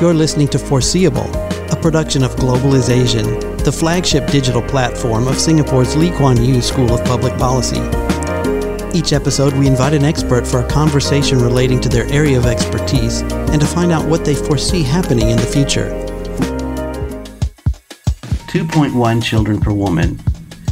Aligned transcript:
You're 0.00 0.14
listening 0.14 0.48
to 0.48 0.58
Foreseeable, 0.58 1.30
a 1.70 1.78
production 1.78 2.24
of 2.24 2.34
Global 2.36 2.74
is 2.74 2.88
Asian, 2.88 3.38
the 3.58 3.70
flagship 3.70 4.26
digital 4.28 4.62
platform 4.62 5.28
of 5.28 5.38
Singapore's 5.38 5.94
Lee 5.94 6.10
Kuan 6.12 6.42
Yew 6.42 6.62
School 6.62 6.94
of 6.94 7.04
Public 7.04 7.36
Policy. 7.36 7.82
Each 8.98 9.12
episode, 9.12 9.52
we 9.52 9.66
invite 9.66 9.92
an 9.92 10.06
expert 10.06 10.46
for 10.46 10.60
a 10.60 10.68
conversation 10.70 11.38
relating 11.38 11.82
to 11.82 11.90
their 11.90 12.06
area 12.06 12.38
of 12.38 12.46
expertise 12.46 13.20
and 13.20 13.60
to 13.60 13.66
find 13.66 13.92
out 13.92 14.08
what 14.08 14.24
they 14.24 14.34
foresee 14.34 14.82
happening 14.82 15.28
in 15.28 15.36
the 15.36 15.42
future. 15.42 15.90
2.1 18.48 19.22
children 19.22 19.60
per 19.60 19.72
woman. 19.72 20.18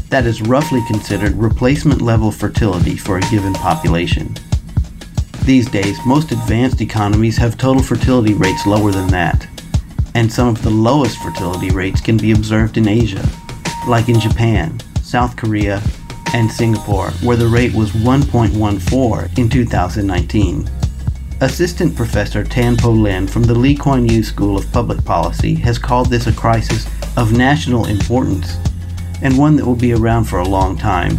That 0.08 0.24
is 0.24 0.40
roughly 0.40 0.80
considered 0.86 1.34
replacement 1.34 2.00
level 2.00 2.32
fertility 2.32 2.96
for 2.96 3.18
a 3.18 3.30
given 3.30 3.52
population. 3.52 4.34
These 5.48 5.70
days, 5.70 5.98
most 6.04 6.30
advanced 6.30 6.82
economies 6.82 7.38
have 7.38 7.56
total 7.56 7.82
fertility 7.82 8.34
rates 8.34 8.66
lower 8.66 8.90
than 8.90 9.08
that, 9.08 9.48
and 10.14 10.30
some 10.30 10.48
of 10.48 10.60
the 10.60 10.68
lowest 10.68 11.16
fertility 11.22 11.70
rates 11.70 12.02
can 12.02 12.18
be 12.18 12.32
observed 12.32 12.76
in 12.76 12.86
Asia, 12.86 13.26
like 13.88 14.10
in 14.10 14.20
Japan, 14.20 14.78
South 15.02 15.38
Korea, 15.38 15.80
and 16.34 16.52
Singapore, 16.52 17.12
where 17.22 17.38
the 17.38 17.46
rate 17.46 17.72
was 17.72 17.92
1.14 17.92 19.38
in 19.38 19.48
2019. 19.48 20.70
Assistant 21.40 21.96
Professor 21.96 22.44
Tan 22.44 22.76
Poh 22.76 22.90
Lin 22.90 23.26
from 23.26 23.44
the 23.44 23.54
Lee 23.54 23.74
Kuan 23.74 24.06
Yew 24.06 24.22
School 24.22 24.58
of 24.58 24.70
Public 24.70 25.02
Policy 25.02 25.54
has 25.54 25.78
called 25.78 26.10
this 26.10 26.26
a 26.26 26.32
crisis 26.34 26.86
of 27.16 27.32
national 27.32 27.86
importance 27.86 28.58
and 29.22 29.38
one 29.38 29.56
that 29.56 29.64
will 29.64 29.74
be 29.74 29.94
around 29.94 30.24
for 30.24 30.40
a 30.40 30.46
long 30.46 30.76
time. 30.76 31.18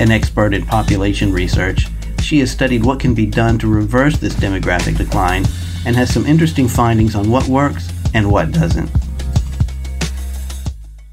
An 0.00 0.10
expert 0.10 0.52
in 0.52 0.66
population 0.66 1.32
research, 1.32 1.86
she 2.24 2.38
has 2.40 2.50
studied 2.50 2.84
what 2.84 2.98
can 2.98 3.14
be 3.14 3.26
done 3.26 3.58
to 3.58 3.68
reverse 3.68 4.16
this 4.16 4.34
demographic 4.34 4.96
decline 4.96 5.44
and 5.86 5.94
has 5.94 6.12
some 6.12 6.24
interesting 6.24 6.66
findings 6.66 7.14
on 7.14 7.30
what 7.30 7.46
works 7.46 7.92
and 8.14 8.30
what 8.30 8.50
doesn't. 8.50 8.90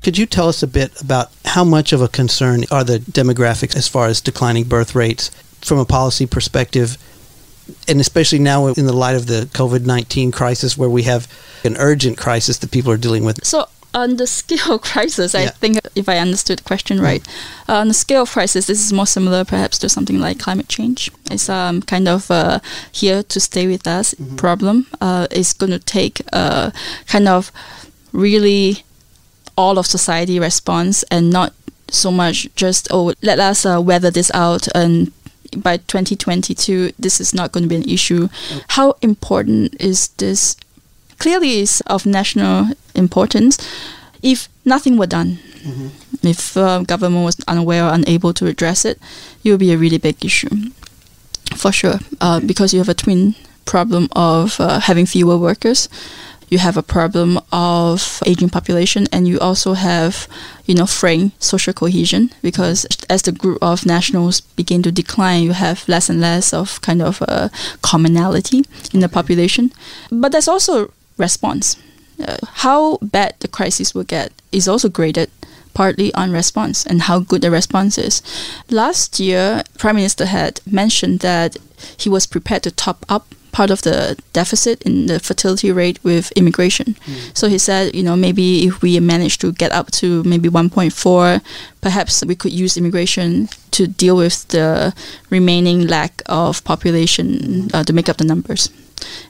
Could 0.01 0.17
you 0.17 0.25
tell 0.25 0.47
us 0.47 0.63
a 0.63 0.67
bit 0.67 0.99
about 1.01 1.31
how 1.45 1.63
much 1.63 1.93
of 1.93 2.01
a 2.01 2.07
concern 2.07 2.63
are 2.71 2.83
the 2.83 2.97
demographics 2.97 3.75
as 3.75 3.87
far 3.87 4.07
as 4.07 4.21
declining 4.21 4.63
birth 4.63 4.95
rates 4.95 5.29
from 5.61 5.77
a 5.77 5.85
policy 5.85 6.25
perspective? 6.25 6.97
And 7.87 7.99
especially 7.99 8.39
now 8.39 8.67
in 8.67 8.85
the 8.87 8.93
light 8.93 9.15
of 9.15 9.27
the 9.27 9.47
COVID 9.53 9.85
19 9.85 10.31
crisis, 10.31 10.77
where 10.77 10.89
we 10.89 11.03
have 11.03 11.27
an 11.63 11.77
urgent 11.77 12.17
crisis 12.17 12.57
that 12.57 12.71
people 12.71 12.91
are 12.91 12.97
dealing 12.97 13.23
with. 13.23 13.45
So, 13.45 13.67
on 13.93 14.17
the 14.17 14.27
scale 14.27 14.75
of 14.75 14.81
crisis, 14.81 15.35
I 15.35 15.47
think 15.47 15.79
if 15.95 16.07
I 16.07 16.17
understood 16.17 16.59
the 16.59 16.63
question 16.63 16.99
right, 17.01 17.25
uh, 17.67 17.75
on 17.75 17.87
the 17.87 17.93
scale 17.93 18.23
of 18.23 18.31
crisis, 18.31 18.67
this 18.67 18.83
is 18.83 18.93
more 18.93 19.07
similar 19.07 19.43
perhaps 19.43 19.77
to 19.79 19.89
something 19.89 20.19
like 20.19 20.39
climate 20.39 20.69
change. 20.69 21.11
It's 21.29 21.49
um, 21.49 21.81
kind 21.81 22.07
of 22.07 22.29
uh, 22.31 22.59
here 22.91 23.23
to 23.23 23.39
stay 23.39 23.67
with 23.67 23.87
us 23.87 24.13
mm-hmm. 24.13 24.35
problem. 24.35 24.87
Uh, 24.99 25.27
it's 25.31 25.53
going 25.53 25.71
to 25.71 25.79
take 25.79 26.21
a 26.33 26.73
kind 27.07 27.27
of 27.27 27.51
really 28.11 28.83
all 29.57 29.77
of 29.77 29.85
society 29.85 30.39
response 30.39 31.03
and 31.03 31.29
not 31.29 31.53
so 31.89 32.09
much 32.09 32.47
just 32.55 32.87
oh 32.89 33.13
let 33.21 33.37
us 33.37 33.65
uh, 33.65 33.79
weather 33.81 34.09
this 34.09 34.31
out 34.33 34.65
and 34.73 35.11
by 35.57 35.75
2022 35.75 36.93
this 36.97 37.19
is 37.19 37.33
not 37.33 37.51
going 37.51 37.63
to 37.63 37.69
be 37.69 37.75
an 37.75 37.89
issue. 37.89 38.29
Okay. 38.51 38.63
How 38.69 38.95
important 39.01 39.75
is 39.79 40.07
this 40.17 40.55
clearly 41.21 41.59
is 41.59 41.81
of 41.85 42.05
national 42.05 42.73
importance. 42.95 43.57
If 44.23 44.49
nothing 44.65 44.97
were 44.97 45.07
done, 45.07 45.37
mm-hmm. 45.61 46.27
if 46.27 46.57
uh, 46.57 46.79
government 46.81 47.25
was 47.25 47.37
unaware 47.47 47.85
or 47.85 47.93
unable 47.93 48.33
to 48.33 48.47
address 48.47 48.85
it, 48.85 48.99
it 49.43 49.51
would 49.51 49.59
be 49.59 49.71
a 49.71 49.77
really 49.77 49.99
big 49.99 50.23
issue, 50.25 50.49
for 51.55 51.71
sure. 51.71 51.99
Uh. 52.19 52.39
Because 52.39 52.73
you 52.73 52.79
have 52.79 52.89
a 52.89 52.93
twin 52.93 53.35
problem 53.65 54.09
of 54.15 54.59
uh, 54.59 54.79
having 54.79 55.05
fewer 55.05 55.37
workers, 55.37 55.89
you 56.49 56.59
have 56.59 56.75
a 56.77 56.83
problem 56.83 57.39
of 57.51 58.21
aging 58.25 58.49
population, 58.49 59.07
and 59.13 59.27
you 59.27 59.39
also 59.39 59.73
have, 59.73 60.27
you 60.65 60.75
know, 60.75 60.85
fraying 60.85 61.31
social 61.39 61.73
cohesion 61.73 62.29
because 62.41 62.85
as 63.09 63.21
the 63.21 63.31
group 63.31 63.57
of 63.61 63.85
nationals 63.85 64.41
begin 64.57 64.83
to 64.83 64.91
decline, 64.91 65.43
you 65.43 65.53
have 65.53 65.87
less 65.87 66.09
and 66.09 66.19
less 66.19 66.53
of 66.53 66.81
kind 66.81 67.01
of 67.01 67.21
a 67.21 67.49
commonality 67.81 68.65
in 68.93 68.99
the 68.99 69.09
population. 69.09 69.71
But 70.11 70.31
there's 70.33 70.49
also 70.49 70.91
response. 71.21 71.77
Uh, 72.21 72.37
how 72.65 72.97
bad 73.01 73.35
the 73.39 73.47
crisis 73.47 73.95
will 73.95 74.03
get 74.03 74.31
is 74.51 74.67
also 74.67 74.89
graded 74.89 75.29
partly 75.73 76.13
on 76.13 76.31
response 76.31 76.85
and 76.85 77.03
how 77.03 77.19
good 77.19 77.41
the 77.41 77.51
response 77.51 77.97
is. 77.97 78.21
Last 78.69 79.19
year, 79.19 79.63
Prime 79.77 79.95
Minister 79.95 80.25
had 80.25 80.59
mentioned 80.65 81.19
that 81.21 81.57
he 81.97 82.09
was 82.09 82.27
prepared 82.27 82.63
to 82.63 82.71
top 82.71 83.05
up 83.09 83.25
part 83.51 83.69
of 83.69 83.81
the 83.81 84.17
deficit 84.33 84.81
in 84.83 85.07
the 85.07 85.19
fertility 85.19 85.71
rate 85.71 85.99
with 86.03 86.31
immigration. 86.33 86.95
Mm. 87.05 87.37
So 87.37 87.47
he 87.47 87.57
said, 87.57 87.93
you 87.93 88.03
know, 88.03 88.15
maybe 88.15 88.65
if 88.65 88.81
we 88.81 88.99
manage 88.99 89.37
to 89.39 89.51
get 89.51 89.71
up 89.71 89.91
to 89.91 90.23
maybe 90.23 90.49
1.4, 90.49 91.41
perhaps 91.81 92.23
we 92.25 92.35
could 92.35 92.53
use 92.53 92.77
immigration 92.77 93.49
to 93.71 93.87
deal 93.87 94.15
with 94.17 94.47
the 94.49 94.93
remaining 95.29 95.87
lack 95.87 96.21
of 96.27 96.63
population 96.63 97.69
uh, 97.73 97.83
to 97.83 97.93
make 97.93 98.07
up 98.09 98.17
the 98.17 98.23
numbers. 98.23 98.69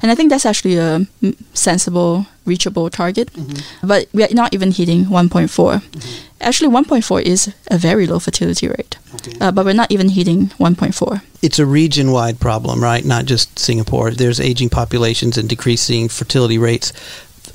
And 0.02 0.12
I 0.12 0.16
think 0.16 0.30
that's 0.30 0.46
actually 0.46 0.78
a 0.78 1.06
sensible, 1.54 2.26
reachable 2.46 2.90
target. 2.90 3.32
Mm-hmm. 3.34 3.88
But 3.88 4.08
we 4.14 4.24
are 4.24 4.34
not 4.34 4.54
even 4.54 4.72
hitting 4.72 5.06
1.4. 5.06 5.48
Mm-hmm. 5.50 6.28
Actually, 6.42 6.74
1.4 6.74 7.22
is 7.22 7.54
a 7.70 7.78
very 7.78 8.08
low 8.08 8.20
fertility 8.20 8.68
rate, 8.68 8.98
okay. 9.16 9.34
uh, 9.40 9.52
but 9.52 9.64
we're 9.64 9.74
not 9.74 9.92
even 9.92 10.10
hitting 10.10 10.48
1.4. 10.58 11.22
It's 11.44 11.60
a 11.60 11.66
region 11.66 12.12
wide 12.12 12.40
problem, 12.40 12.82
right? 12.82 13.06
Not 13.06 13.26
just 13.26 13.60
Singapore. 13.60 14.12
There's 14.12 14.40
aging 14.40 14.70
populations 14.70 15.38
and 15.38 15.48
decreasing 15.48 16.10
fertility 16.10 16.58
rates, 16.58 16.94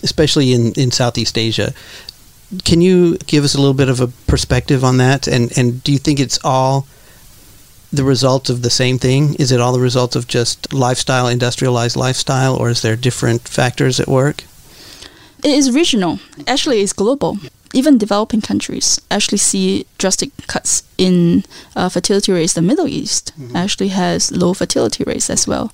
especially 0.05 0.53
in, 0.53 0.73
in 0.75 0.93
Southeast 0.93 1.37
Asia. 1.37 1.73
Can 2.65 2.81
you 2.81 3.19
give 3.27 3.43
us 3.43 3.57
a 3.57 3.59
little 3.59 3.75
bit 3.75 3.89
of 3.89 4.01
a 4.01 4.07
perspective 4.29 4.85
on 4.85 4.99
that? 4.99 5.27
And, 5.27 5.57
and 5.59 5.83
do 5.83 5.91
you 5.91 5.99
think 5.99 6.21
it's 6.21 6.39
all 6.45 6.87
the 7.93 8.05
result 8.05 8.51
of 8.51 8.63
the 8.63 8.71
same 8.71 8.99
thing? 8.99 9.35
Is 9.35 9.53
it 9.53 9.61
all 9.61 9.73
the 9.73 9.81
result 9.81 10.17
of 10.17 10.27
just 10.27 10.73
lifestyle, 10.73 11.29
industrialized 11.29 11.97
lifestyle, 11.97 12.57
or 12.57 12.71
is 12.71 12.83
there 12.83 12.97
different 12.97 13.49
factors 13.49 14.01
at 14.01 14.09
work? 14.09 14.45
It 15.45 15.51
is 15.51 15.73
regional. 15.73 16.19
Actually, 16.47 16.81
it's 16.81 16.93
global. 16.93 17.39
Even 17.73 17.99
developing 17.99 18.41
countries 18.41 19.01
actually 19.11 19.39
see 19.39 19.87
drastic 19.99 20.31
cuts 20.47 20.83
in 20.99 21.45
uh, 21.75 21.89
fertility 21.89 22.33
rates. 22.33 22.55
The 22.55 22.63
Middle 22.63 22.89
East 22.89 23.33
mm-hmm. 23.39 23.55
actually 23.55 23.89
has 23.89 24.33
low 24.33 24.55
fertility 24.55 25.05
rates 25.05 25.29
as 25.29 25.47
well. 25.47 25.73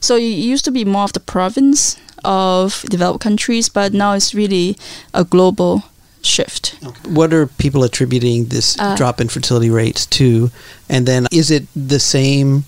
So 0.00 0.16
it 0.16 0.22
used 0.22 0.64
to 0.64 0.70
be 0.70 0.84
more 0.84 1.04
of 1.04 1.12
the 1.12 1.20
province 1.20 1.98
of 2.24 2.82
developed 2.88 3.22
countries, 3.22 3.68
but 3.68 3.92
now 3.92 4.12
it's 4.12 4.34
really 4.34 4.76
a 5.12 5.24
global 5.24 5.84
shift. 6.22 6.76
What 7.04 7.32
are 7.32 7.46
people 7.46 7.84
attributing 7.84 8.46
this 8.46 8.78
uh, 8.78 8.96
drop 8.96 9.20
in 9.20 9.28
fertility 9.28 9.70
rates 9.70 10.06
to? 10.06 10.50
And 10.88 11.06
then 11.06 11.26
is 11.32 11.50
it 11.50 11.66
the 11.74 12.00
same 12.00 12.64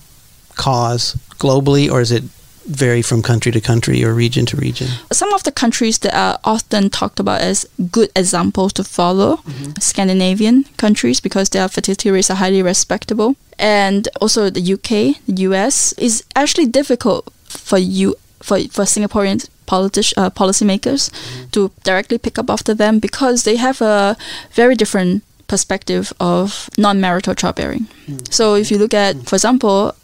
cause 0.54 1.16
globally 1.38 1.90
or 1.90 2.00
is 2.00 2.12
it 2.12 2.24
vary 2.66 3.02
from 3.02 3.22
country 3.22 3.50
to 3.52 3.60
country 3.60 4.04
or 4.04 4.14
region 4.14 4.46
to 4.46 4.56
region? 4.56 4.88
Some 5.12 5.32
of 5.32 5.42
the 5.42 5.52
countries 5.52 5.98
that 5.98 6.14
are 6.14 6.38
often 6.44 6.90
talked 6.90 7.18
about 7.18 7.40
as 7.40 7.66
good 7.90 8.10
examples 8.14 8.72
to 8.74 8.84
follow, 8.84 9.36
mm-hmm. 9.36 9.72
Scandinavian 9.80 10.64
countries, 10.76 11.20
because 11.20 11.48
their 11.50 11.68
fertility 11.68 12.10
rates 12.10 12.30
are 12.30 12.36
highly 12.36 12.62
respectable. 12.62 13.36
And 13.58 14.08
also 14.20 14.50
the 14.50 14.72
UK, 14.74 15.22
the 15.26 15.42
US, 15.48 15.92
is 15.94 16.24
actually 16.34 16.66
difficult 16.66 17.32
for 17.44 17.78
you 17.78 18.16
for, 18.42 18.58
for 18.70 18.84
Singaporean 18.84 19.48
politi- 19.66 20.14
uh, 20.16 20.30
policymakers 20.30 21.10
mm-hmm. 21.10 21.50
to 21.50 21.70
directly 21.84 22.18
pick 22.18 22.38
up 22.38 22.50
after 22.50 22.74
them 22.74 22.98
because 22.98 23.44
they 23.44 23.56
have 23.56 23.80
a 23.80 24.16
very 24.52 24.74
different 24.74 25.22
perspective 25.48 26.12
of 26.18 26.70
non-marital 26.78 27.34
childbearing. 27.34 27.86
Mm-hmm. 28.06 28.18
So 28.30 28.54
if 28.54 28.70
you 28.70 28.78
look 28.78 28.94
at, 28.94 29.16
for 29.28 29.36
example, 29.36 29.94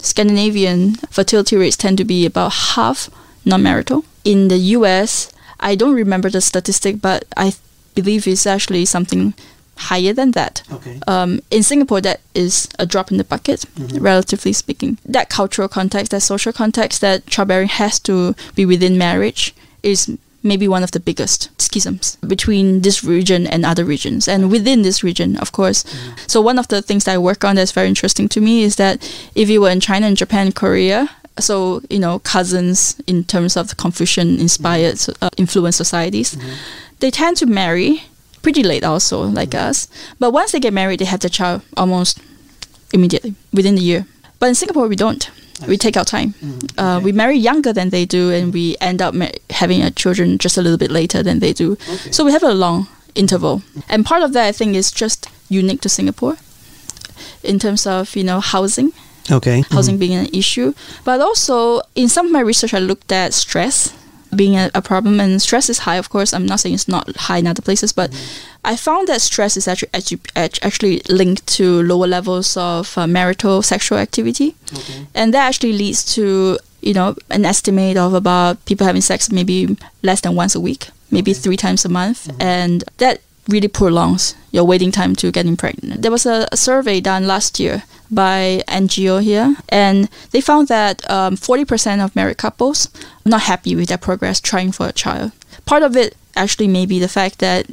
Scandinavian 0.00 0.94
fertility 1.10 1.56
rates 1.56 1.76
tend 1.76 1.98
to 1.98 2.04
be 2.04 2.26
about 2.26 2.52
half 2.76 3.10
non-marital. 3.44 4.04
In 4.24 4.48
the 4.48 4.58
US, 4.76 5.32
I 5.60 5.74
don't 5.74 5.94
remember 5.94 6.30
the 6.30 6.40
statistic, 6.40 7.00
but 7.00 7.24
I 7.36 7.54
believe 7.94 8.26
it's 8.28 8.46
actually 8.46 8.84
something 8.84 9.34
higher 9.78 10.12
than 10.12 10.32
that. 10.32 10.62
Okay. 10.72 11.00
Um, 11.06 11.40
in 11.50 11.62
Singapore, 11.62 12.00
that 12.02 12.20
is 12.34 12.68
a 12.78 12.86
drop 12.86 13.10
in 13.10 13.16
the 13.16 13.24
bucket, 13.24 13.60
mm-hmm. 13.60 13.98
relatively 13.98 14.52
speaking. 14.52 14.98
That 15.04 15.28
cultural 15.28 15.68
context, 15.68 16.10
that 16.12 16.20
social 16.20 16.52
context, 16.52 17.00
that 17.00 17.26
childbearing 17.26 17.68
has 17.68 17.98
to 18.00 18.34
be 18.54 18.66
within 18.66 18.98
marriage 18.98 19.54
is 19.82 20.18
maybe 20.42 20.68
one 20.68 20.82
of 20.82 20.92
the 20.92 21.00
biggest 21.00 21.50
schisms 21.60 22.16
between 22.26 22.82
this 22.82 23.02
region 23.02 23.46
and 23.46 23.64
other 23.64 23.84
regions 23.84 24.28
and 24.28 24.50
within 24.50 24.82
this 24.82 25.02
region 25.02 25.36
of 25.38 25.50
course 25.50 25.82
mm-hmm. 25.82 26.14
so 26.26 26.40
one 26.40 26.58
of 26.58 26.68
the 26.68 26.80
things 26.80 27.04
that 27.04 27.14
i 27.14 27.18
work 27.18 27.44
on 27.44 27.56
that's 27.56 27.72
very 27.72 27.88
interesting 27.88 28.28
to 28.28 28.40
me 28.40 28.62
is 28.62 28.76
that 28.76 28.96
if 29.34 29.50
you 29.50 29.60
were 29.60 29.68
in 29.68 29.80
china 29.80 30.06
and 30.06 30.16
japan 30.16 30.46
and 30.46 30.54
korea 30.54 31.10
so 31.40 31.82
you 31.90 31.98
know 31.98 32.20
cousins 32.20 33.00
in 33.06 33.24
terms 33.24 33.56
of 33.56 33.68
the 33.68 33.74
confucian 33.74 34.38
inspired 34.38 34.94
mm-hmm. 34.94 35.24
uh, 35.24 35.30
influenced 35.36 35.76
societies 35.76 36.36
mm-hmm. 36.36 36.54
they 37.00 37.10
tend 37.10 37.36
to 37.36 37.46
marry 37.46 38.04
pretty 38.42 38.62
late 38.62 38.84
also, 38.84 39.22
like 39.22 39.50
mm-hmm. 39.50 39.68
us. 39.68 39.88
But 40.18 40.32
once 40.32 40.52
they 40.52 40.60
get 40.60 40.72
married, 40.72 41.00
they 41.00 41.04
have 41.06 41.20
the 41.20 41.28
child 41.28 41.62
almost 41.76 42.20
immediately 42.92 43.34
within 43.52 43.74
the 43.74 43.82
year. 43.82 44.06
But 44.38 44.48
in 44.48 44.54
Singapore, 44.54 44.88
we 44.88 44.96
don't. 44.96 45.30
we 45.66 45.76
take 45.76 45.96
our 45.96 46.04
time. 46.04 46.34
Mm-hmm. 46.34 46.78
Uh, 46.78 46.96
okay. 46.96 47.04
we 47.04 47.12
marry 47.12 47.36
younger 47.36 47.72
than 47.72 47.90
they 47.90 48.04
do, 48.04 48.30
and 48.30 48.52
we 48.52 48.76
end 48.80 49.02
up 49.02 49.14
ma- 49.14 49.30
having 49.50 49.82
a 49.82 49.90
children 49.90 50.38
just 50.38 50.56
a 50.56 50.62
little 50.62 50.78
bit 50.78 50.90
later 50.90 51.22
than 51.22 51.40
they 51.40 51.52
do. 51.52 51.72
Okay. 51.72 52.12
So 52.12 52.24
we 52.24 52.32
have 52.32 52.42
a 52.44 52.54
long 52.54 52.86
interval, 53.14 53.62
and 53.88 54.04
part 54.06 54.22
of 54.22 54.32
that 54.34 54.46
I 54.46 54.52
think 54.52 54.76
is 54.76 54.92
just 54.92 55.28
unique 55.48 55.80
to 55.80 55.88
Singapore 55.88 56.36
in 57.42 57.58
terms 57.58 57.86
of 57.86 58.14
you 58.14 58.24
know 58.24 58.40
housing. 58.40 58.92
Okay. 59.30 59.62
Housing 59.70 59.96
mm-hmm. 59.96 60.00
being 60.00 60.14
an 60.14 60.28
issue, 60.32 60.72
but 61.04 61.20
also 61.20 61.82
in 61.94 62.08
some 62.08 62.26
of 62.26 62.32
my 62.32 62.40
research, 62.40 62.72
I 62.72 62.78
looked 62.78 63.12
at 63.12 63.34
stress 63.34 63.92
being 64.34 64.56
a, 64.56 64.70
a, 64.74 64.82
problem 64.82 65.20
and 65.20 65.40
stress 65.40 65.68
is 65.70 65.80
high 65.80 65.96
of 65.96 66.08
course 66.08 66.32
i'm 66.32 66.46
not 66.46 66.60
saying 66.60 66.74
it's 66.74 66.88
not 66.88 67.14
high 67.16 67.38
in 67.38 67.46
other 67.46 67.62
places 67.62 67.92
but 67.92 68.10
mm-hmm. 68.10 68.56
i 68.64 68.76
found 68.76 69.08
that 69.08 69.20
stress 69.20 69.56
is 69.56 69.66
actually 69.66 69.88
actually 70.36 71.00
linked 71.08 71.46
to 71.46 71.82
lower 71.82 72.06
levels 72.06 72.56
of 72.56 72.96
uh, 72.98 73.06
marital 73.06 73.62
sexual 73.62 73.98
activity 73.98 74.54
okay. 74.72 75.06
and 75.14 75.32
that 75.32 75.46
actually 75.46 75.72
leads 75.72 76.04
to 76.14 76.58
you 76.80 76.94
know 76.94 77.14
an 77.30 77.44
estimate 77.44 77.96
of 77.96 78.14
about 78.14 78.62
people 78.66 78.86
having 78.86 79.02
sex 79.02 79.30
maybe 79.30 79.76
less 80.02 80.20
than 80.20 80.34
once 80.34 80.54
a 80.54 80.60
week 80.60 80.88
maybe 81.10 81.30
okay. 81.32 81.40
three 81.40 81.56
times 81.56 81.84
a 81.84 81.88
month 81.88 82.28
mm-hmm. 82.28 82.42
and 82.42 82.84
that 82.98 83.20
really 83.48 83.68
prolongs 83.68 84.34
your 84.52 84.64
waiting 84.64 84.92
time 84.92 85.16
to 85.16 85.32
getting 85.32 85.56
pregnant. 85.56 86.02
There 86.02 86.10
was 86.10 86.26
a, 86.26 86.46
a 86.52 86.56
survey 86.56 87.00
done 87.00 87.26
last 87.26 87.58
year 87.58 87.82
by 88.10 88.62
NGO 88.68 89.22
here, 89.22 89.56
and 89.68 90.08
they 90.30 90.40
found 90.40 90.68
that 90.68 91.08
um, 91.10 91.36
40% 91.36 92.04
of 92.04 92.14
married 92.14 92.36
couples 92.36 92.88
are 93.26 93.30
not 93.30 93.42
happy 93.42 93.74
with 93.74 93.88
their 93.88 93.98
progress 93.98 94.40
trying 94.40 94.72
for 94.72 94.86
a 94.86 94.92
child. 94.92 95.32
Part 95.64 95.82
of 95.82 95.96
it 95.96 96.16
actually 96.36 96.68
may 96.68 96.86
be 96.86 96.98
the 96.98 97.08
fact 97.08 97.38
that 97.38 97.66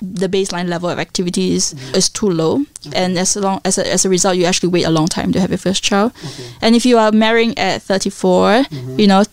the 0.00 0.28
baseline 0.28 0.68
level 0.68 0.90
of 0.90 0.98
activity 0.98 1.54
is, 1.54 1.72
mm-hmm. 1.72 1.94
is 1.94 2.08
too 2.08 2.28
low, 2.28 2.58
mm-hmm. 2.58 2.92
and 2.94 3.18
as 3.18 3.36
long 3.36 3.60
as 3.64 3.78
a, 3.78 3.90
as 3.90 4.04
a 4.04 4.08
result, 4.08 4.36
you 4.36 4.44
actually 4.44 4.68
wait 4.68 4.84
a 4.84 4.90
long 4.90 5.06
time 5.06 5.32
to 5.32 5.40
have 5.40 5.50
your 5.50 5.58
first 5.58 5.82
child. 5.82 6.12
Okay. 6.24 6.48
And 6.60 6.74
if 6.74 6.84
you 6.84 6.98
are 6.98 7.12
marrying 7.12 7.56
at 7.56 7.82
34, 7.82 8.64
mm-hmm. 8.64 9.00
you 9.00 9.06
know 9.06 9.24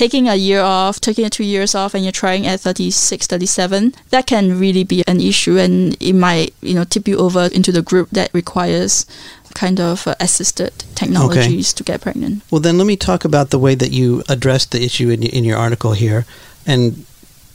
taking 0.00 0.30
a 0.30 0.34
year 0.34 0.62
off, 0.62 0.98
taking 0.98 1.28
two 1.28 1.44
years 1.44 1.74
off, 1.74 1.92
and 1.92 2.02
you're 2.02 2.10
trying 2.10 2.46
at 2.46 2.58
36, 2.58 3.26
37, 3.26 3.94
that 4.08 4.26
can 4.26 4.58
really 4.58 4.82
be 4.82 5.04
an 5.06 5.20
issue, 5.20 5.58
and 5.58 5.94
it 6.00 6.14
might 6.14 6.54
you 6.62 6.72
know 6.72 6.84
tip 6.84 7.06
you 7.06 7.18
over 7.18 7.50
into 7.52 7.70
the 7.70 7.82
group 7.82 8.08
that 8.08 8.32
requires 8.32 9.04
kind 9.52 9.78
of 9.78 10.06
uh, 10.06 10.14
assisted 10.18 10.72
technologies 10.94 11.74
okay. 11.74 11.76
to 11.76 11.84
get 11.84 12.00
pregnant. 12.00 12.42
Well, 12.50 12.62
then 12.62 12.78
let 12.78 12.86
me 12.86 12.96
talk 12.96 13.26
about 13.26 13.50
the 13.50 13.58
way 13.58 13.74
that 13.74 13.90
you 13.90 14.22
addressed 14.26 14.72
the 14.72 14.82
issue 14.82 15.10
in, 15.10 15.22
in 15.22 15.44
your 15.44 15.58
article 15.58 15.92
here, 15.92 16.24
and 16.64 17.04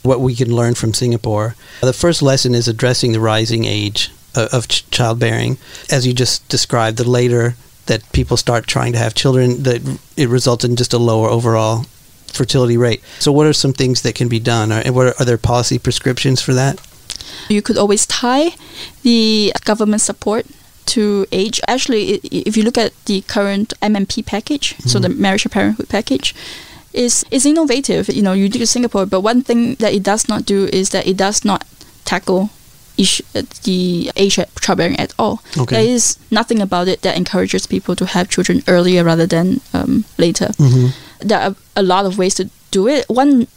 what 0.04 0.20
we 0.20 0.36
can 0.36 0.56
learn 0.56 0.76
from 0.76 0.94
Singapore. 0.94 1.56
The 1.82 1.94
first 1.94 2.22
lesson 2.22 2.54
is 2.54 2.68
addressing 2.68 3.12
the 3.12 3.20
rising 3.20 3.66
age 3.66 4.12
of, 4.36 4.54
of 4.54 4.68
ch- 4.68 4.88
childbearing, 4.92 5.58
as 5.90 6.06
you 6.06 6.14
just 6.14 6.48
described. 6.48 6.98
The 6.98 7.10
later 7.10 7.56
that 7.88 8.12
people 8.12 8.38
start 8.38 8.68
trying 8.68 8.94
to 8.94 9.00
have 9.00 9.16
children, 9.16 9.64
that 9.64 9.82
it 10.16 10.30
results 10.30 10.64
in 10.64 10.76
just 10.76 10.94
a 10.94 11.00
lower 11.00 11.28
overall 11.28 11.86
fertility 12.34 12.78
rate. 12.78 13.02
So, 13.20 13.32
what 13.32 13.48
are 13.48 13.54
some 13.54 13.74
things 13.74 14.02
that 14.02 14.16
can 14.16 14.28
be 14.28 14.40
done? 14.40 14.72
Are, 14.72 14.84
what 14.92 15.08
are, 15.08 15.14
are 15.20 15.26
there 15.26 15.38
policy 15.38 15.80
prescriptions 15.80 16.42
for 16.42 16.54
that? 16.54 16.80
You 17.50 17.62
could 17.62 17.78
always 17.78 18.06
tie 18.06 18.52
the 19.04 19.54
government 19.66 20.02
support 20.02 20.46
to 20.88 21.26
age. 21.32 21.60
Actually, 21.68 22.20
if 22.32 22.56
you 22.56 22.64
look 22.64 22.78
at 22.78 22.94
the 23.06 23.22
current 23.22 23.74
MMP 23.82 24.26
package, 24.26 24.76
mm-hmm. 24.76 24.90
so 24.90 25.00
the 25.00 25.10
Marriage 25.10 25.46
and 25.46 25.52
Parenthood 25.52 25.90
package, 25.90 26.36
is 26.94 27.26
is 27.32 27.46
innovative. 27.46 28.10
You 28.10 28.22
know, 28.22 28.34
you 28.34 28.50
do 28.50 28.66
Singapore, 28.66 29.06
but 29.06 29.22
one 29.22 29.42
thing 29.42 29.76
that 29.76 29.94
it 29.94 30.04
does 30.04 30.28
not 30.28 30.46
do 30.46 30.66
is 30.72 30.90
that 30.90 31.06
it 31.06 31.18
does 31.18 31.44
not 31.44 31.66
tackle 32.06 32.50
issue, 32.98 33.24
the 33.64 34.12
age 34.16 34.40
childbearing 34.62 34.98
at 35.00 35.14
all. 35.20 35.42
Okay. 35.58 35.76
There 35.76 35.94
is 35.94 36.18
nothing 36.32 36.62
about 36.62 36.88
it 36.88 37.02
that 37.02 37.18
encourages 37.18 37.68
people 37.68 37.96
to 37.96 38.06
have 38.06 38.30
children 38.30 38.64
earlier 38.68 39.04
rather 39.04 39.26
than 39.28 39.62
um, 39.74 40.06
later. 40.18 40.48
Mm-hmm. 40.58 40.88
There 41.20 41.40
are 41.40 41.56
a 41.76 41.84
lot 41.84 42.06
of 42.06 42.18
ways 42.18 42.36
to 42.36 42.50
do 42.72 42.88
it. 42.88 43.06
One 43.10 43.48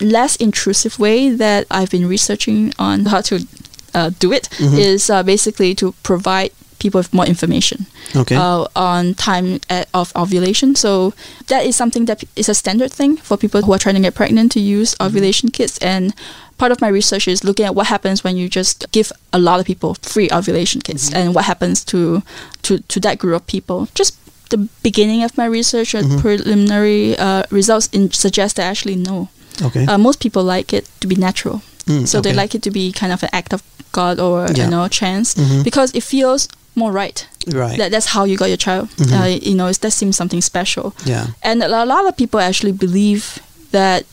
less 0.00 0.36
intrusive 0.36 0.98
way 0.98 1.30
that 1.30 1.66
I've 1.70 1.90
been 1.90 2.06
researching 2.06 2.72
on 2.78 3.06
how 3.06 3.20
to 3.22 3.46
uh, 3.94 4.10
do 4.18 4.32
it 4.32 4.48
mm-hmm. 4.58 4.76
is 4.76 5.08
uh, 5.08 5.22
basically 5.22 5.74
to 5.76 5.92
provide 6.02 6.50
people 6.78 6.98
with 6.98 7.12
more 7.14 7.24
information 7.24 7.86
okay. 8.14 8.36
uh, 8.36 8.66
on 8.76 9.14
time 9.14 9.60
at, 9.70 9.88
of 9.94 10.14
ovulation. 10.14 10.74
So 10.74 11.14
that 11.46 11.64
is 11.64 11.74
something 11.74 12.04
that 12.04 12.24
is 12.36 12.48
a 12.48 12.54
standard 12.54 12.92
thing 12.92 13.16
for 13.16 13.36
people 13.36 13.62
who 13.62 13.72
are 13.72 13.78
trying 13.78 13.94
to 13.94 14.00
get 14.00 14.14
pregnant 14.14 14.52
to 14.52 14.60
use 14.60 14.94
mm-hmm. 14.94 15.06
ovulation 15.06 15.50
kits. 15.50 15.78
And 15.78 16.14
part 16.58 16.72
of 16.72 16.80
my 16.80 16.88
research 16.88 17.28
is 17.28 17.44
looking 17.44 17.64
at 17.64 17.74
what 17.74 17.86
happens 17.86 18.22
when 18.22 18.36
you 18.36 18.48
just 18.48 18.90
give 18.92 19.10
a 19.32 19.38
lot 19.38 19.60
of 19.60 19.66
people 19.66 19.94
free 20.02 20.28
ovulation 20.30 20.80
kits 20.80 21.08
mm-hmm. 21.08 21.18
and 21.18 21.34
what 21.34 21.46
happens 21.46 21.84
to, 21.86 22.22
to, 22.62 22.80
to 22.80 23.00
that 23.00 23.18
group 23.18 23.36
of 23.36 23.46
people. 23.46 23.88
Just 23.94 24.18
the 24.50 24.68
beginning 24.82 25.22
of 25.22 25.36
my 25.36 25.46
research 25.46 25.94
or 25.94 26.02
mm-hmm. 26.02 26.18
preliminary 26.18 27.18
uh, 27.18 27.42
results 27.50 27.88
in, 27.92 28.10
suggest 28.10 28.56
that 28.56 28.64
actually 28.64 28.96
no. 28.96 29.28
Okay. 29.62 29.86
Uh, 29.86 29.98
most 29.98 30.20
people 30.20 30.44
like 30.44 30.72
it 30.72 30.88
to 31.00 31.06
be 31.06 31.16
natural. 31.16 31.62
Mm, 31.86 32.06
so 32.06 32.18
okay. 32.18 32.30
they 32.30 32.36
like 32.36 32.54
it 32.54 32.62
to 32.62 32.70
be 32.70 32.92
kind 32.92 33.12
of 33.12 33.22
an 33.22 33.30
act 33.32 33.52
of 33.52 33.62
God 33.92 34.18
or 34.18 34.46
yeah. 34.52 34.64
you 34.64 34.70
know 34.70 34.88
chance 34.88 35.34
mm-hmm. 35.34 35.62
because 35.62 35.94
it 35.94 36.02
feels 36.02 36.48
more 36.74 36.92
right. 36.92 37.26
Right. 37.46 37.78
That, 37.78 37.90
that's 37.90 38.06
how 38.06 38.24
you 38.24 38.36
got 38.36 38.46
your 38.46 38.58
child. 38.58 38.88
Mm-hmm. 38.90 39.14
Uh, 39.14 39.26
you 39.26 39.54
know, 39.54 39.72
that 39.72 39.90
seems 39.92 40.16
something 40.16 40.42
special. 40.42 40.94
Yeah. 41.04 41.28
And 41.42 41.62
a 41.62 41.84
lot 41.84 42.06
of 42.06 42.16
people 42.16 42.38
actually 42.38 42.72
believe 42.72 43.38
that 43.70 44.04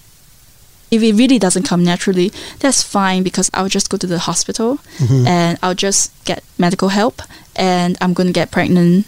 if 0.92 1.02
it 1.02 1.14
really 1.14 1.40
doesn't 1.40 1.64
come 1.64 1.84
naturally, 1.84 2.32
that's 2.60 2.84
fine 2.84 3.24
because 3.24 3.50
I'll 3.54 3.68
just 3.68 3.90
go 3.90 3.98
to 3.98 4.08
the 4.08 4.20
hospital 4.20 4.78
mm-hmm. 4.98 5.28
and 5.28 5.58
I'll 5.62 5.76
just 5.76 6.14
get 6.24 6.44
medical 6.58 6.90
help 6.90 7.22
and 7.56 7.98
I'm 8.00 8.14
going 8.14 8.28
to 8.28 8.34
get 8.34 8.52
pregnant 8.52 9.08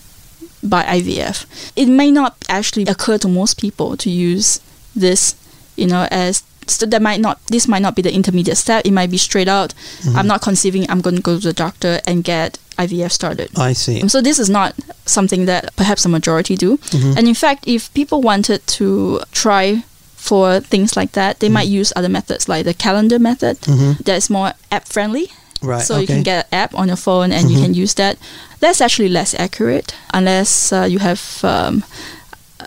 by 0.70 0.84
IVF. 0.84 1.46
It 1.76 1.88
may 1.88 2.12
not 2.12 2.36
actually 2.50 2.84
occur 2.84 3.18
to 3.20 3.28
most 3.28 3.60
people 3.60 3.98
to 3.98 4.10
use 4.10 4.60
this, 4.96 5.36
you 5.76 5.88
know, 5.88 6.08
as 6.12 6.44
so 6.68 6.86
that 6.88 7.02
might 7.02 7.22
not 7.22 7.40
this 7.48 7.68
might 7.68 7.82
not 7.82 7.96
be 7.96 8.02
the 8.02 8.14
intermediate 8.14 8.58
step. 8.58 8.86
It 8.86 8.92
might 8.92 9.12
be 9.12 9.18
straight 9.18 9.48
out. 9.48 9.74
Mm-hmm. 10.00 10.18
I'm 10.18 10.28
not 10.28 10.42
conceiving. 10.42 10.90
I'm 10.90 11.02
going 11.02 11.16
to 11.16 11.22
go 11.22 11.40
to 11.40 11.48
the 11.48 11.54
doctor 11.54 12.02
and 12.08 12.24
get 12.24 12.58
IVF 12.78 13.12
started. 13.12 13.58
I 13.58 13.74
see. 13.74 14.08
So 14.08 14.22
this 14.22 14.40
is 14.40 14.50
not 14.50 14.76
something 15.06 15.46
that 15.46 15.76
perhaps 15.76 16.06
a 16.06 16.10
majority 16.10 16.56
do. 16.56 16.78
Mm-hmm. 16.78 17.18
And 17.18 17.28
in 17.28 17.36
fact, 17.36 17.68
if 17.68 17.94
people 17.94 18.22
wanted 18.22 18.66
to 18.68 19.22
try 19.32 19.84
for 20.16 20.60
things 20.60 20.98
like 20.98 21.12
that, 21.12 21.40
they 21.40 21.48
mm-hmm. 21.48 21.54
might 21.54 21.68
use 21.68 21.94
other 21.96 22.10
methods 22.10 22.50
like 22.50 22.66
the 22.66 22.74
calendar 22.74 23.20
method 23.20 23.60
mm-hmm. 23.62 24.02
that's 24.04 24.30
more 24.30 24.54
app 24.72 24.88
friendly. 24.88 25.32
Right. 25.62 25.82
So 25.82 25.96
okay. 25.96 26.02
you 26.02 26.08
can 26.08 26.24
get 26.24 26.48
an 26.52 26.60
app 26.60 26.76
on 26.76 26.88
your 26.88 26.98
phone 26.98 27.32
and 27.32 27.50
you 27.50 27.58
mm-hmm. 27.58 27.66
can 27.66 27.74
use 27.74 27.94
that. 27.96 28.18
That's 28.60 28.82
actually 28.82 29.10
less 29.10 29.34
accurate 29.34 29.96
unless 30.14 30.72
uh, 30.72 30.88
you 30.90 31.00
have 31.00 31.42
um, 31.44 31.84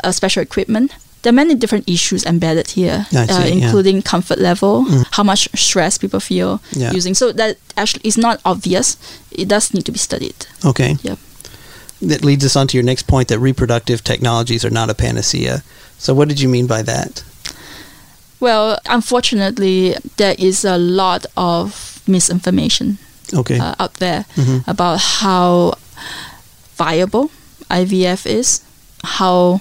a 0.04 0.12
special 0.12 0.42
equipment 0.42 0.92
there 1.22 1.30
are 1.30 1.34
many 1.34 1.54
different 1.54 1.88
issues 1.88 2.24
embedded 2.24 2.70
here, 2.70 3.06
see, 3.10 3.18
uh, 3.18 3.46
including 3.46 3.96
yeah. 3.96 4.02
comfort 4.02 4.38
level, 4.38 4.84
mm. 4.84 5.04
how 5.10 5.22
much 5.22 5.48
stress 5.58 5.98
people 5.98 6.20
feel 6.20 6.60
yeah. 6.72 6.92
using. 6.92 7.14
So 7.14 7.32
that 7.32 7.58
actually 7.76 8.02
is 8.04 8.16
not 8.16 8.40
obvious. 8.44 8.96
It 9.32 9.48
does 9.48 9.74
need 9.74 9.84
to 9.86 9.92
be 9.92 9.98
studied. 9.98 10.46
Okay. 10.64 10.96
Yeah. 11.02 11.16
That 12.00 12.24
leads 12.24 12.44
us 12.44 12.54
on 12.54 12.68
to 12.68 12.76
your 12.76 12.84
next 12.84 13.08
point 13.08 13.28
that 13.28 13.40
reproductive 13.40 14.04
technologies 14.04 14.64
are 14.64 14.70
not 14.70 14.90
a 14.90 14.94
panacea. 14.94 15.64
So 15.98 16.14
what 16.14 16.28
did 16.28 16.40
you 16.40 16.48
mean 16.48 16.68
by 16.68 16.82
that? 16.82 17.24
Well, 18.40 18.78
unfortunately, 18.86 19.96
there 20.16 20.34
is 20.38 20.64
a 20.64 20.78
lot 20.78 21.26
of 21.36 22.02
misinformation 22.06 22.98
okay. 23.34 23.58
uh, 23.58 23.74
out 23.78 23.94
there 23.94 24.24
mm-hmm. 24.34 24.70
about 24.70 25.00
how 25.00 25.74
viable 26.76 27.30
IVF 27.70 28.26
is, 28.26 28.62
how 29.02 29.60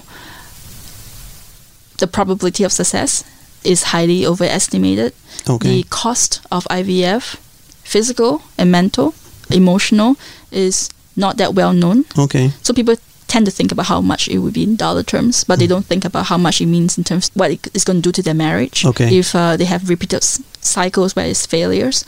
the 1.98 2.06
probability 2.06 2.64
of 2.64 2.72
success 2.72 3.24
is 3.64 3.82
highly 3.84 4.24
overestimated. 4.24 5.12
Okay. 5.48 5.68
The 5.68 5.82
cost 5.90 6.40
of 6.50 6.64
IVF, 6.70 7.36
physical 7.82 8.42
and 8.56 8.70
mental, 8.70 9.14
emotional, 9.50 10.16
is 10.52 10.88
not 11.16 11.36
that 11.38 11.54
well 11.54 11.72
known. 11.72 12.04
Okay. 12.16 12.52
So 12.62 12.72
people 12.72 12.94
tend 13.28 13.46
to 13.46 13.52
think 13.52 13.70
about 13.70 13.86
how 13.86 14.00
much 14.00 14.26
it 14.28 14.38
would 14.38 14.54
be 14.54 14.64
in 14.64 14.74
dollar 14.74 15.02
terms, 15.02 15.44
but 15.44 15.56
mm. 15.56 15.60
they 15.60 15.66
don't 15.66 15.86
think 15.86 16.04
about 16.04 16.26
how 16.26 16.38
much 16.38 16.60
it 16.60 16.66
means 16.66 16.98
in 16.98 17.04
terms 17.04 17.30
what 17.34 17.50
it's 17.50 17.84
going 17.84 17.98
to 17.98 18.02
do 18.02 18.12
to 18.12 18.22
their 18.22 18.34
marriage. 18.34 18.84
Okay. 18.84 19.18
If 19.18 19.34
uh, 19.34 19.56
they 19.56 19.66
have 19.66 19.88
repeated 19.88 20.24
cycles 20.24 21.14
where 21.14 21.28
it's 21.28 21.46
failures, 21.46 22.04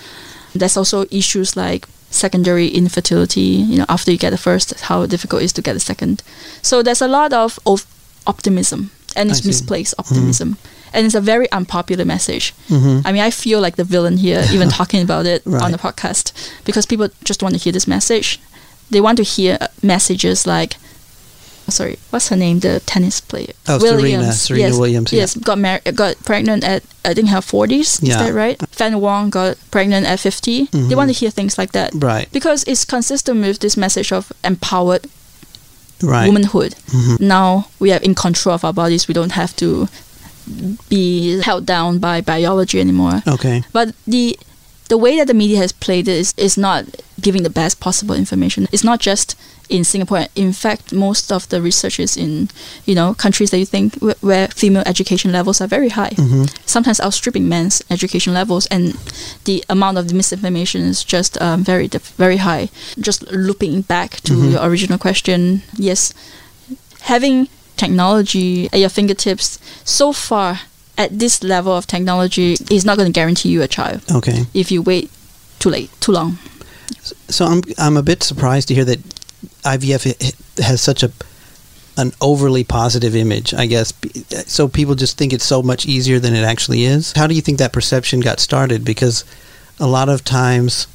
there's 0.54 0.76
also 0.76 1.04
issues 1.10 1.56
like 1.56 1.86
secondary 2.10 2.68
infertility. 2.68 3.40
You 3.70 3.78
know, 3.78 3.86
after 3.88 4.10
you 4.10 4.18
get 4.18 4.30
the 4.30 4.38
first, 4.38 4.78
how 4.80 5.06
difficult 5.06 5.42
it 5.42 5.46
is 5.46 5.52
to 5.54 5.62
get 5.62 5.74
the 5.74 5.80
second. 5.80 6.22
So 6.62 6.82
there's 6.82 7.02
a 7.02 7.08
lot 7.08 7.32
of, 7.32 7.58
of 7.66 7.86
optimism 8.26 8.90
and 9.16 9.30
it's 9.30 9.44
misplaced 9.44 9.94
optimism. 9.98 10.54
Mm-hmm. 10.54 10.76
And 10.92 11.06
it's 11.06 11.14
a 11.14 11.20
very 11.20 11.50
unpopular 11.52 12.04
message. 12.04 12.52
Mm-hmm. 12.68 13.06
I 13.06 13.12
mean, 13.12 13.22
I 13.22 13.30
feel 13.30 13.60
like 13.60 13.76
the 13.76 13.84
villain 13.84 14.16
here, 14.16 14.44
even 14.52 14.68
talking 14.80 15.02
about 15.02 15.26
it 15.26 15.42
right. 15.44 15.62
on 15.62 15.70
the 15.70 15.78
podcast, 15.78 16.32
because 16.64 16.84
people 16.84 17.08
just 17.22 17.42
want 17.42 17.54
to 17.54 17.60
hear 17.60 17.72
this 17.72 17.86
message. 17.86 18.40
They 18.90 19.00
want 19.00 19.18
to 19.18 19.22
hear 19.22 19.58
messages 19.82 20.46
like, 20.46 20.74
sorry, 21.70 21.98
what's 22.10 22.28
her 22.28 22.36
name? 22.36 22.60
The 22.60 22.80
tennis 22.80 23.20
player. 23.20 23.52
Oh, 23.68 23.78
Williams. 23.78 24.00
Serena. 24.00 24.32
Serena 24.32 24.64
yes, 24.68 24.78
Williams. 24.78 25.12
Yes, 25.12 25.36
got 25.36 25.58
married, 25.58 25.96
got 25.96 26.16
pregnant 26.24 26.64
at 26.64 26.82
I 27.04 27.14
think 27.14 27.28
her 27.28 27.40
forties. 27.40 28.00
Yeah. 28.02 28.14
Is 28.14 28.26
that 28.26 28.34
right? 28.34 28.58
Fann 28.70 29.00
Wong 29.00 29.30
got 29.30 29.56
pregnant 29.70 30.06
at 30.06 30.20
50 30.20 30.66
mm-hmm. 30.66 30.88
They 30.88 30.94
want 30.94 31.08
to 31.08 31.14
hear 31.14 31.30
things 31.30 31.56
like 31.58 31.72
that, 31.72 31.92
right? 31.94 32.30
Because 32.32 32.64
it's 32.64 32.84
consistent 32.84 33.40
with 33.40 33.60
this 33.60 33.76
message 33.76 34.12
of 34.12 34.32
empowered 34.44 35.06
right. 36.02 36.26
womanhood. 36.26 36.72
Mm-hmm. 36.88 37.26
Now 37.26 37.68
we 37.78 37.92
are 37.92 38.00
in 38.00 38.14
control 38.14 38.54
of 38.54 38.64
our 38.64 38.72
bodies. 38.72 39.08
We 39.08 39.14
don't 39.14 39.32
have 39.32 39.54
to 39.56 39.88
be 40.88 41.40
held 41.40 41.66
down 41.66 41.98
by 41.98 42.20
biology 42.20 42.80
anymore. 42.80 43.22
Okay. 43.26 43.62
But 43.72 43.94
the 44.06 44.38
the 44.90 44.98
way 45.04 45.16
that 45.18 45.26
the 45.30 45.34
media 45.42 45.58
has 45.64 45.72
played 45.72 46.06
it 46.08 46.18
is, 46.22 46.34
is 46.36 46.56
not 46.58 46.84
giving 47.26 47.42
the 47.44 47.50
best 47.62 47.78
possible 47.80 48.14
information. 48.14 48.66
It's 48.72 48.84
not 48.90 48.98
just 49.10 49.36
in 49.68 49.84
Singapore. 49.84 50.26
In 50.34 50.52
fact, 50.52 50.92
most 50.92 51.30
of 51.36 51.48
the 51.50 51.58
research 51.62 52.00
is 52.00 52.16
in 52.16 52.48
you 52.88 52.94
know 52.98 53.14
countries 53.24 53.50
that 53.50 53.58
you 53.62 53.66
think 53.74 53.94
wh- 54.02 54.18
where 54.28 54.48
female 54.48 54.82
education 54.92 55.30
levels 55.32 55.60
are 55.60 55.68
very 55.76 55.90
high, 56.00 56.14
Mm-hmm. 56.18 56.44
sometimes 56.66 57.00
outstripping 57.00 57.46
men's 57.48 57.76
education 57.96 58.32
levels, 58.34 58.66
and 58.74 58.82
the 59.44 59.62
amount 59.68 59.96
of 59.98 60.04
the 60.08 60.14
misinformation 60.14 60.80
is 60.92 61.04
just 61.14 61.32
um, 61.40 61.62
very 61.72 61.86
dif- 61.88 62.14
very 62.18 62.38
high. 62.38 62.68
Just 62.98 63.20
looping 63.30 63.82
back 63.94 64.10
to 64.26 64.32
Mhm. 64.34 64.50
your 64.52 64.62
original 64.68 64.98
question, 64.98 65.62
yes, 65.78 66.12
having 67.02 67.48
technology 67.76 68.68
at 68.72 68.78
your 68.80 68.90
fingertips 68.90 69.58
so 69.84 70.12
far 70.12 70.60
at 71.00 71.18
this 71.18 71.42
level 71.42 71.72
of 71.72 71.86
technology 71.86 72.48
is 72.70 72.84
not 72.84 72.94
going 72.98 73.10
to 73.12 73.18
guarantee 73.20 73.48
you 73.54 73.62
a 73.62 73.68
child 73.68 74.00
Okay. 74.18 74.44
if 74.52 74.70
you 74.72 74.82
wait 74.82 75.10
too 75.58 75.70
late, 75.70 75.90
too 76.00 76.12
long. 76.12 76.38
So 77.28 77.44
I'm 77.52 77.60
I'm 77.78 77.96
a 77.96 78.02
bit 78.02 78.22
surprised 78.22 78.68
to 78.68 78.74
hear 78.74 78.84
that 78.84 79.00
IVF 79.74 80.02
has 80.58 80.80
such 80.80 81.02
a 81.02 81.10
an 81.96 82.12
overly 82.20 82.64
positive 82.64 83.14
image. 83.16 83.52
I 83.54 83.66
guess 83.66 83.92
so 84.46 84.68
people 84.68 84.94
just 84.94 85.18
think 85.18 85.32
it's 85.32 85.48
so 85.54 85.62
much 85.62 85.86
easier 85.86 86.18
than 86.20 86.34
it 86.34 86.44
actually 86.44 86.82
is. 86.84 87.12
How 87.12 87.26
do 87.26 87.34
you 87.34 87.42
think 87.42 87.58
that 87.58 87.72
perception 87.72 88.20
got 88.20 88.40
started? 88.40 88.84
Because 88.84 89.24
a 89.78 89.86
lot 89.86 90.08
of 90.08 90.24
times 90.24 90.86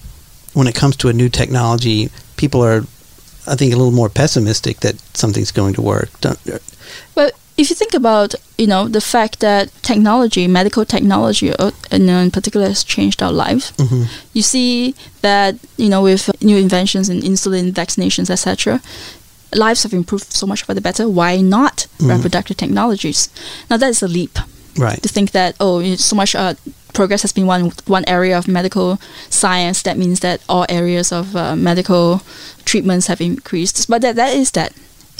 when 0.54 0.68
it 0.68 0.76
comes 0.76 0.96
to 0.98 1.10
a 1.10 1.14
new 1.14 1.30
technology, 1.30 2.10
people 2.38 2.62
are 2.62 2.82
I 3.48 3.56
think 3.56 3.74
a 3.74 3.78
little 3.78 3.98
more 4.02 4.10
pessimistic 4.10 4.80
that 4.80 4.96
something's 5.14 5.52
going 5.52 5.76
to 5.76 5.82
work. 5.82 6.10
Don't, 6.22 6.40
er, 6.48 6.60
But 7.14 7.34
if 7.58 7.70
you 7.70 7.76
think 7.76 7.94
about, 7.94 8.36
you 8.58 8.68
know, 8.68 8.88
the 8.88 9.02
fact 9.02 9.40
that 9.40 9.70
technology, 9.82 10.48
medical 10.48 10.86
technology, 10.86 11.54
uh, 11.54 11.72
in 11.92 12.32
particular, 12.32 12.68
has 12.68 12.84
changed 12.84 13.22
our 13.24 13.32
lives. 13.32 13.72
Mhm. 13.78 14.08
You 14.34 14.42
see 14.42 14.94
that, 15.22 15.56
you 15.78 15.88
know, 15.90 16.02
with 16.02 16.30
new 16.42 16.58
inventions 16.58 17.08
in 17.10 17.22
insulin, 17.22 17.72
vaccinations, 17.72 18.30
etc., 18.30 18.82
lives 19.54 19.84
have 19.84 19.94
improved 19.94 20.34
so 20.34 20.46
much 20.46 20.64
for 20.64 20.74
the 20.74 20.82
better. 20.82 21.08
Why 21.08 21.40
not 21.42 21.88
Mhm. 22.00 22.10
reproductive 22.16 22.58
technologies? 22.58 23.30
Now 23.70 23.78
that 23.78 23.90
is 23.90 24.02
a 24.04 24.08
leap 24.08 24.38
Right. 24.78 25.02
to 25.02 25.08
think 25.08 25.32
that 25.32 25.56
oh, 25.62 25.82
so 25.96 26.16
much 26.16 26.36
uh, 26.36 26.56
progress 26.92 27.22
has 27.22 27.32
been 27.32 27.48
one 27.48 27.72
one 27.88 28.04
area 28.08 28.38
of 28.38 28.48
medical 28.48 29.00
science. 29.30 29.82
That 29.84 29.98
means 29.98 30.20
that 30.20 30.42
all 30.50 30.66
areas 30.68 31.12
of 31.14 31.36
uh, 31.36 31.56
medical 31.56 32.22
treatments 32.66 33.08
have 33.08 33.22
increased. 33.22 33.88
But 33.88 34.02
that 34.02 34.16
that 34.18 34.34
is 34.36 34.52
that 34.52 34.74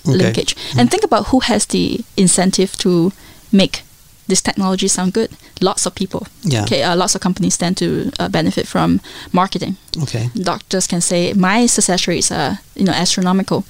Okay. 0.08 0.18
linkage. 0.18 0.56
And 0.78 0.90
think 0.92 1.04
about 1.04 1.28
who 1.28 1.40
has 1.42 1.66
the 1.66 2.00
incentive 2.18 2.76
to 2.78 3.12
make 3.52 3.82
this 4.28 4.42
technology 4.42 4.88
sound 4.88 5.14
good. 5.14 5.30
Lots 5.62 5.86
of 5.86 5.94
people. 5.96 6.28
Yeah. 6.44 6.64
Okay. 6.64 6.84
Uh, 6.84 6.96
lots 6.96 7.16
of 7.16 7.22
companies 7.22 7.58
tend 7.58 7.78
to 7.78 8.12
uh, 8.20 8.28
benefit 8.30 8.68
from 8.68 9.00
marketing. 9.32 9.78
Okay. 10.04 10.30
Doctors 10.36 10.88
can 10.88 11.02
say 11.02 11.34
my 11.34 11.68
success 11.68 12.08
rates 12.08 12.32
are 12.32 12.58
you 12.76 12.86
know 12.86 12.94
astronomical. 12.94 13.64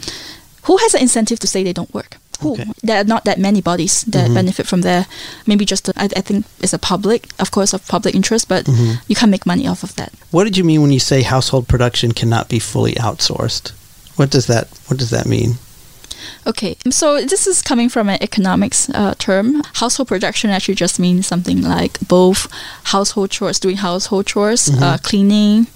Who 0.63 0.77
has 0.77 0.93
an 0.95 1.01
incentive 1.01 1.39
to 1.39 1.47
say 1.47 1.63
they 1.63 1.73
don't 1.73 1.93
work? 1.93 2.17
Who? 2.41 2.53
Okay. 2.53 2.65
There 2.83 2.97
are 2.99 3.03
not 3.07 3.23
that 3.25 3.37
many 3.37 3.61
bodies 3.61 4.03
that 4.11 4.29
Mhm. 4.29 4.33
benefit 4.33 4.67
from 4.67 4.81
there. 4.81 5.05
Maybe 5.45 5.63
just, 5.65 5.89
I 5.95 6.05
I 6.17 6.21
think 6.21 6.45
it's 6.59 6.73
a 6.73 6.79
public, 6.79 7.27
of 7.39 7.49
course, 7.51 7.73
of 7.75 7.81
public 7.87 8.15
interest, 8.15 8.47
but 8.47 8.65
Mhm. 8.65 8.97
you 9.07 9.15
can't 9.15 9.31
make 9.31 9.45
money 9.45 9.67
off 9.67 9.83
of 9.83 9.93
that. 9.95 10.11
What 10.31 10.43
did 10.45 10.57
you 10.57 10.65
mean 10.65 10.81
when 10.81 10.91
you 10.91 10.99
say 10.99 11.21
household 11.23 11.67
production 11.67 12.11
cannot 12.13 12.47
be 12.49 12.59
fully 12.59 12.93
outsourced? 12.95 13.71
What 14.17 14.31
does 14.31 14.45
that 14.45 14.67
What 14.87 14.99
does 14.99 15.09
that 15.09 15.25
mean? 15.25 15.57
Okay, 16.47 16.75
so 16.89 17.21
this 17.25 17.47
is 17.47 17.61
coming 17.61 17.89
from 17.89 18.09
an 18.09 18.17
economics 18.21 18.89
uh, 18.89 19.13
term. 19.17 19.61
Household 19.75 20.07
production 20.07 20.49
actually 20.49 20.75
just 20.75 20.99
means 20.99 21.25
something 21.27 21.61
like 21.61 21.99
both 22.07 22.47
household 22.85 23.31
chores, 23.31 23.59
doing 23.59 23.77
household 23.77 24.25
chores, 24.27 24.69
uh, 24.81 24.97
cleaning, 25.01 25.67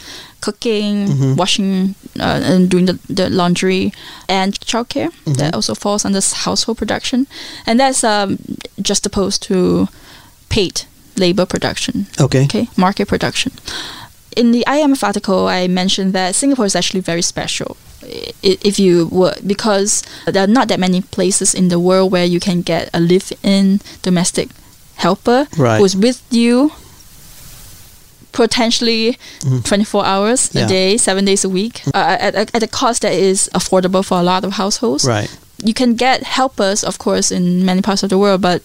cooking, 0.41 1.07
Mhm. 1.07 1.35
washing, 1.35 1.95
uh, 2.19 2.39
and 2.43 2.69
doing 2.69 2.85
the, 2.85 2.97
the 3.09 3.29
laundry, 3.29 3.91
and 4.27 4.53
childcare. 4.61 5.11
Mhm. 5.25 5.37
That 5.37 5.53
also 5.53 5.75
falls 5.75 6.05
under 6.05 6.21
household 6.45 6.77
production, 6.77 7.27
and 7.65 7.79
that's 7.79 8.03
um, 8.03 8.37
just 8.81 9.05
opposed 9.05 9.41
to 9.43 9.87
paid 10.49 10.83
labor 11.17 11.45
production. 11.45 12.05
Okay. 12.19 12.43
Okay, 12.45 12.67
market 12.77 13.07
production. 13.07 13.51
In 14.37 14.51
the 14.51 14.63
IMF 14.67 15.03
article, 15.03 15.47
I 15.47 15.67
mentioned 15.67 16.13
that 16.13 16.35
Singapore 16.35 16.65
is 16.65 16.75
actually 16.75 17.01
very 17.01 17.21
special. 17.23 17.75
If 18.41 18.79
you 18.79 19.07
were, 19.11 19.35
because 19.45 20.03
there 20.25 20.43
are 20.43 20.47
not 20.47 20.67
that 20.69 20.79
many 20.79 21.01
places 21.01 21.53
in 21.53 21.67
the 21.69 21.79
world 21.79 22.11
where 22.11 22.25
you 22.25 22.39
can 22.39 22.61
get 22.61 22.89
a 22.93 22.99
live-in 22.99 23.81
domestic 24.01 24.49
helper 24.95 25.47
Right. 25.57 25.79
who's 25.79 25.95
with 25.95 26.21
you 26.31 26.71
potentially 28.31 29.17
Mhm. 29.43 29.63
24 29.63 30.05
hours 30.05 30.49
Yeah. 30.53 30.65
a 30.65 30.67
day, 30.67 30.97
seven 30.97 31.25
days 31.25 31.43
a 31.43 31.49
week, 31.49 31.81
uh, 31.93 31.97
at, 32.19 32.35
at 32.35 32.51
at 32.53 32.63
a 32.63 32.67
cost 32.67 33.01
that 33.01 33.13
is 33.13 33.49
affordable 33.53 34.03
for 34.05 34.19
a 34.19 34.23
lot 34.23 34.43
of 34.45 34.53
households 34.53 35.03
Right. 35.03 35.29
you 35.63 35.73
can 35.73 35.95
get 35.95 36.23
helpers, 36.23 36.83
of 36.83 36.97
course, 36.99 37.31
in 37.31 37.65
many 37.65 37.81
parts 37.81 38.03
of 38.03 38.09
the 38.09 38.17
world, 38.17 38.41
but 38.41 38.61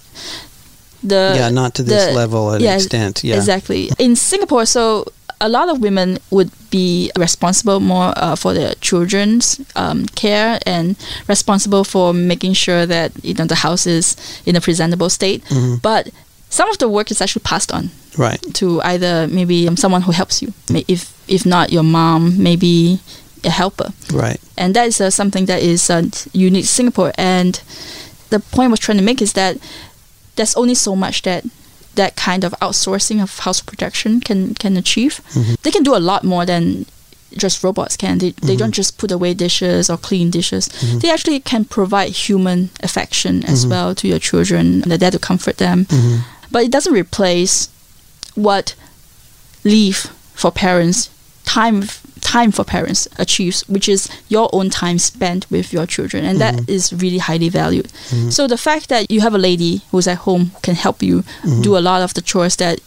the 1.03 1.33
yeah, 1.37 1.51
not 1.51 1.75
to 1.75 1.83
this 1.83 2.07
the- 2.07 2.13
level 2.13 2.51
and 2.53 2.63
yeah, 2.63 2.77
extent. 2.77 3.25
Yeah. 3.25 3.37
exactly 3.37 3.91
in 3.99 4.17
Singapore. 4.17 4.67
So 4.67 5.07
a 5.45 5.49
lot 5.57 5.69
of 5.69 5.77
women 5.87 6.09
would 6.31 6.51
be 6.71 7.11
responsible 7.19 7.79
more 7.81 8.13
uh, 8.17 8.35
for 8.43 8.55
their 8.55 8.73
children's 8.81 9.61
um, 9.77 10.07
care 10.23 10.59
and 10.67 10.97
responsible 11.29 11.85
for 11.85 12.15
making 12.15 12.55
sure 12.55 12.87
that 12.87 13.13
you 13.23 13.35
know 13.39 13.45
the 13.47 13.61
house 13.67 13.85
is 13.99 14.17
in 14.49 14.57
a 14.57 14.61
presentable 14.61 15.11
state. 15.11 15.45
Mhm. 15.51 15.83
But 15.83 16.09
some 16.49 16.69
of 16.73 16.79
the 16.79 16.89
work 16.89 17.11
is 17.11 17.21
actually 17.21 17.43
passed 17.53 17.71
on 17.73 17.91
Right. 18.17 18.41
to 18.61 18.81
either 18.83 19.27
maybe 19.29 19.69
um, 19.69 19.77
someone 19.77 20.03
who 20.07 20.13
helps 20.13 20.41
you, 20.43 20.49
if 20.89 21.13
if 21.29 21.45
not 21.45 21.73
your 21.73 21.85
mom, 21.85 22.23
maybe 22.43 22.99
a 23.45 23.51
helper 23.51 23.93
Right. 24.13 24.41
and 24.57 24.73
that 24.77 24.87
is 24.89 25.01
uh, 25.01 25.11
something 25.11 25.47
that 25.47 25.61
is 25.63 25.91
uh, 25.91 26.03
unique 26.33 26.65
to 26.65 26.73
Singapore. 26.79 27.13
And 27.19 27.61
the 28.31 28.41
point 28.55 28.69
I 28.69 28.71
was 28.71 28.81
trying 28.81 28.99
to 28.99 29.05
make 29.05 29.21
is 29.23 29.33
that 29.35 29.57
there's 30.37 30.55
only 30.57 30.75
so 30.75 30.97
much 30.97 31.23
that 31.23 31.45
that 31.97 32.17
kind 32.17 32.45
of 32.45 32.53
outsourcing 32.61 33.23
of 33.23 33.39
house 33.41 33.61
production 33.61 34.21
can 34.21 34.55
can 34.55 34.77
achieve. 34.77 35.21
Mhm. 35.35 35.57
They 35.63 35.71
can 35.71 35.83
do 35.83 35.95
a 35.97 36.03
lot 36.11 36.25
more 36.25 36.45
than 36.47 36.87
just 37.37 37.65
robots 37.65 37.97
can. 37.97 38.19
They, 38.19 38.31
they 38.43 38.55
Mhm. 38.55 38.59
don't 38.59 38.75
just 38.75 38.97
put 38.97 39.11
away 39.11 39.35
dishes 39.35 39.91
or 39.91 39.97
clean 39.99 40.31
dishes. 40.31 40.69
Mhm. 40.69 41.01
They 41.01 41.11
actually 41.11 41.41
can 41.41 41.65
provide 41.65 42.11
human 42.29 42.71
affection 42.83 43.45
as 43.45 43.65
Mhm. 43.65 43.71
well 43.71 43.95
to 43.97 44.07
your 44.09 44.21
children. 44.21 44.83
They're 44.87 44.99
there 44.99 45.11
to 45.11 45.19
comfort 45.19 45.57
them. 45.59 45.87
Mhm. 45.87 46.21
But 46.53 46.63
it 46.65 46.71
doesn't 46.71 46.93
replace 46.95 47.69
what 48.37 48.75
leave 49.65 50.09
for 50.35 50.51
parents, 50.53 51.09
time 51.45 51.89
time 52.25 52.51
for 52.53 52.65
parents 52.65 53.07
achieves, 53.19 53.63
which 53.69 53.89
is 53.89 54.09
your 54.29 54.49
own 54.53 54.71
time 54.71 54.99
spent 54.99 55.47
with 55.51 55.73
your 55.73 55.87
children, 55.87 56.25
and 56.25 56.41
that 56.41 56.55
Mhm. 56.55 56.69
is 56.69 56.93
really 56.93 57.19
highly 57.19 57.49
valued. 57.51 57.89
Mhm. 58.11 58.33
So 58.33 58.49
the 58.49 58.57
fact 58.57 58.89
that 58.89 59.11
you 59.11 59.21
have 59.21 59.35
a 59.35 59.39
lady 59.51 59.83
who's 59.91 60.09
at 60.09 60.19
home 60.27 60.51
can 60.63 60.75
help 60.75 61.03
you 61.03 61.23
Mhm. 61.45 61.63
do 61.63 61.77
a 61.77 61.83
lot 61.91 62.01
of 62.03 62.15
the 62.15 62.23
chores 62.23 62.57
that 62.57 62.81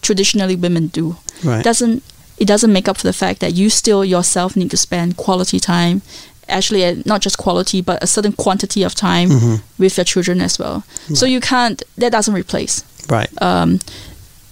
traditionally 0.00 0.56
women 0.56 0.88
do 0.88 1.16
Right. 1.44 1.62
doesn't 1.64 2.02
it 2.38 2.46
doesn't 2.48 2.72
make 2.72 2.88
up 2.88 2.96
for 2.96 3.06
the 3.06 3.12
fact 3.12 3.38
that 3.40 3.54
you 3.54 3.70
still 3.70 4.04
yourself 4.04 4.56
need 4.56 4.70
to 4.70 4.76
spend 4.76 5.16
quality 5.16 5.60
time 5.60 6.02
actually 6.48 6.84
uh, 6.84 6.94
not 7.04 7.20
just 7.20 7.36
quality 7.38 7.80
but 7.80 8.02
a 8.02 8.06
certain 8.06 8.32
quantity 8.32 8.82
of 8.82 8.94
time 8.94 9.28
Mhm. 9.30 9.60
with 9.78 9.96
your 9.96 10.04
children 10.04 10.40
as 10.40 10.58
well 10.58 10.82
so 11.14 11.24
you 11.26 11.40
can't 11.40 11.82
that 11.98 12.10
doesn't 12.10 12.34
replace 12.34 12.82
Right. 13.08 13.30
um, 13.40 13.78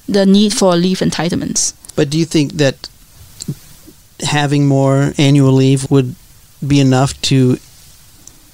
the 0.08 0.24
need 0.26 0.52
for 0.52 0.76
leave 0.76 1.00
entitlements. 1.00 1.72
But 1.96 2.10
do 2.10 2.18
you 2.18 2.24
think 2.26 2.56
that 2.58 2.76
having 4.22 4.66
more 4.66 5.12
annual 5.18 5.52
leave 5.52 5.90
would 5.90 6.14
be 6.66 6.80
enough 6.80 7.20
to 7.22 7.58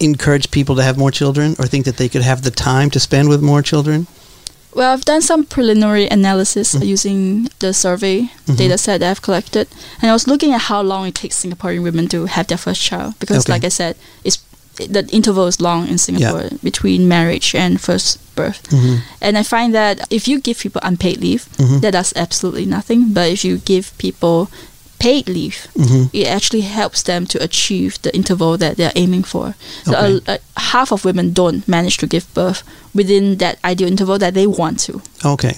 encourage 0.01 0.51
people 0.51 0.77
to 0.77 0.83
have 0.83 0.99
more 0.99 1.11
children 1.11 1.57
or 1.59 1.67
think 1.67 1.85
that 1.87 1.97
they 1.97 2.09
could 2.09 2.23
have 2.23 2.43
the 2.43 2.51
time 2.51 2.91
to 2.91 3.01
spend 3.01 3.29
with 3.29 3.41
more 3.43 3.63
children? 3.63 4.07
Well, 4.75 4.93
I've 4.93 5.07
done 5.07 5.23
some 5.23 5.45
preliminary 5.45 6.07
analysis 6.07 6.75
Mhm. 6.75 6.87
using 6.87 7.49
the 7.61 7.73
survey 7.73 8.29
Mhm. 8.47 8.57
data 8.59 8.77
set 8.77 9.01
that 9.01 9.11
I've 9.11 9.23
collected, 9.23 9.69
and 10.03 10.11
I 10.11 10.13
was 10.13 10.27
looking 10.29 10.53
at 10.53 10.63
how 10.63 10.83
long 10.83 11.07
it 11.07 11.15
takes 11.15 11.43
Singaporean 11.43 11.83
women 11.83 12.09
to 12.09 12.27
have 12.27 12.47
their 12.49 12.59
first 12.59 12.83
child. 12.83 13.15
Because, 13.19 13.45
Okay. 13.45 13.53
like 13.55 13.65
I 13.65 13.71
said, 13.71 13.97
it's 14.23 14.39
the 14.77 15.07
interval 15.11 15.47
is 15.47 15.59
long 15.59 15.89
in 15.89 15.97
Singapore 15.97 16.51
between 16.63 17.09
marriage 17.09 17.55
and 17.55 17.81
first 17.81 18.19
birth. 18.35 18.61
Mhm. 18.69 18.99
And 19.23 19.39
I 19.39 19.43
find 19.43 19.75
that 19.75 20.07
if 20.11 20.29
you 20.29 20.39
give 20.39 20.59
people 20.59 20.83
unpaid 20.85 21.19
leave, 21.23 21.47
Mhm. 21.57 21.81
that 21.81 21.93
does 21.93 22.13
absolutely 22.15 22.67
nothing. 22.67 23.15
But 23.15 23.31
if 23.31 23.43
you 23.43 23.57
give 23.65 23.97
people 23.97 24.51
paid 24.99 25.29
leave, 25.29 25.69
Mhm. 25.76 26.11
it 26.12 26.26
actually 26.26 26.62
helps 26.62 27.03
them 27.03 27.26
to 27.26 27.43
achieve 27.43 27.99
the 28.03 28.11
interval 28.15 28.57
that 28.59 28.76
they're 28.76 28.93
aiming 28.97 29.25
for. 29.25 29.55
So 29.85 29.93
Okay. 29.95 30.21
uh, 30.26 30.33
uh, 30.33 30.38
half 30.73 30.93
of 30.93 31.05
women 31.05 31.33
don't 31.33 31.67
manage 31.69 31.97
to 31.99 32.07
give 32.07 32.25
birth 32.35 32.62
within 32.95 33.37
that 33.38 33.59
ideal 33.65 33.88
interval 33.88 34.19
that 34.19 34.35
they 34.35 34.47
want 34.47 34.79
to. 34.87 35.00
Okay. 35.25 35.57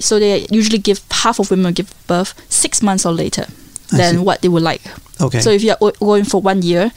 So 0.00 0.18
they 0.20 0.46
usually 0.50 0.78
give 0.78 1.00
half 1.10 1.38
of 1.40 1.50
women 1.50 1.72
give 1.74 1.88
birth 2.06 2.34
six 2.48 2.82
months 2.82 3.04
or 3.06 3.12
later 3.12 3.46
I 3.92 3.96
than 3.96 4.14
see. 4.14 4.22
what 4.22 4.42
they 4.42 4.48
would 4.48 4.62
like. 4.62 4.82
Okay. 5.20 5.40
So 5.40 5.50
if 5.50 5.62
you're 5.62 5.76
o- 5.80 5.90
going 5.98 6.24
for 6.24 6.40
one 6.40 6.62
year, 6.62 6.92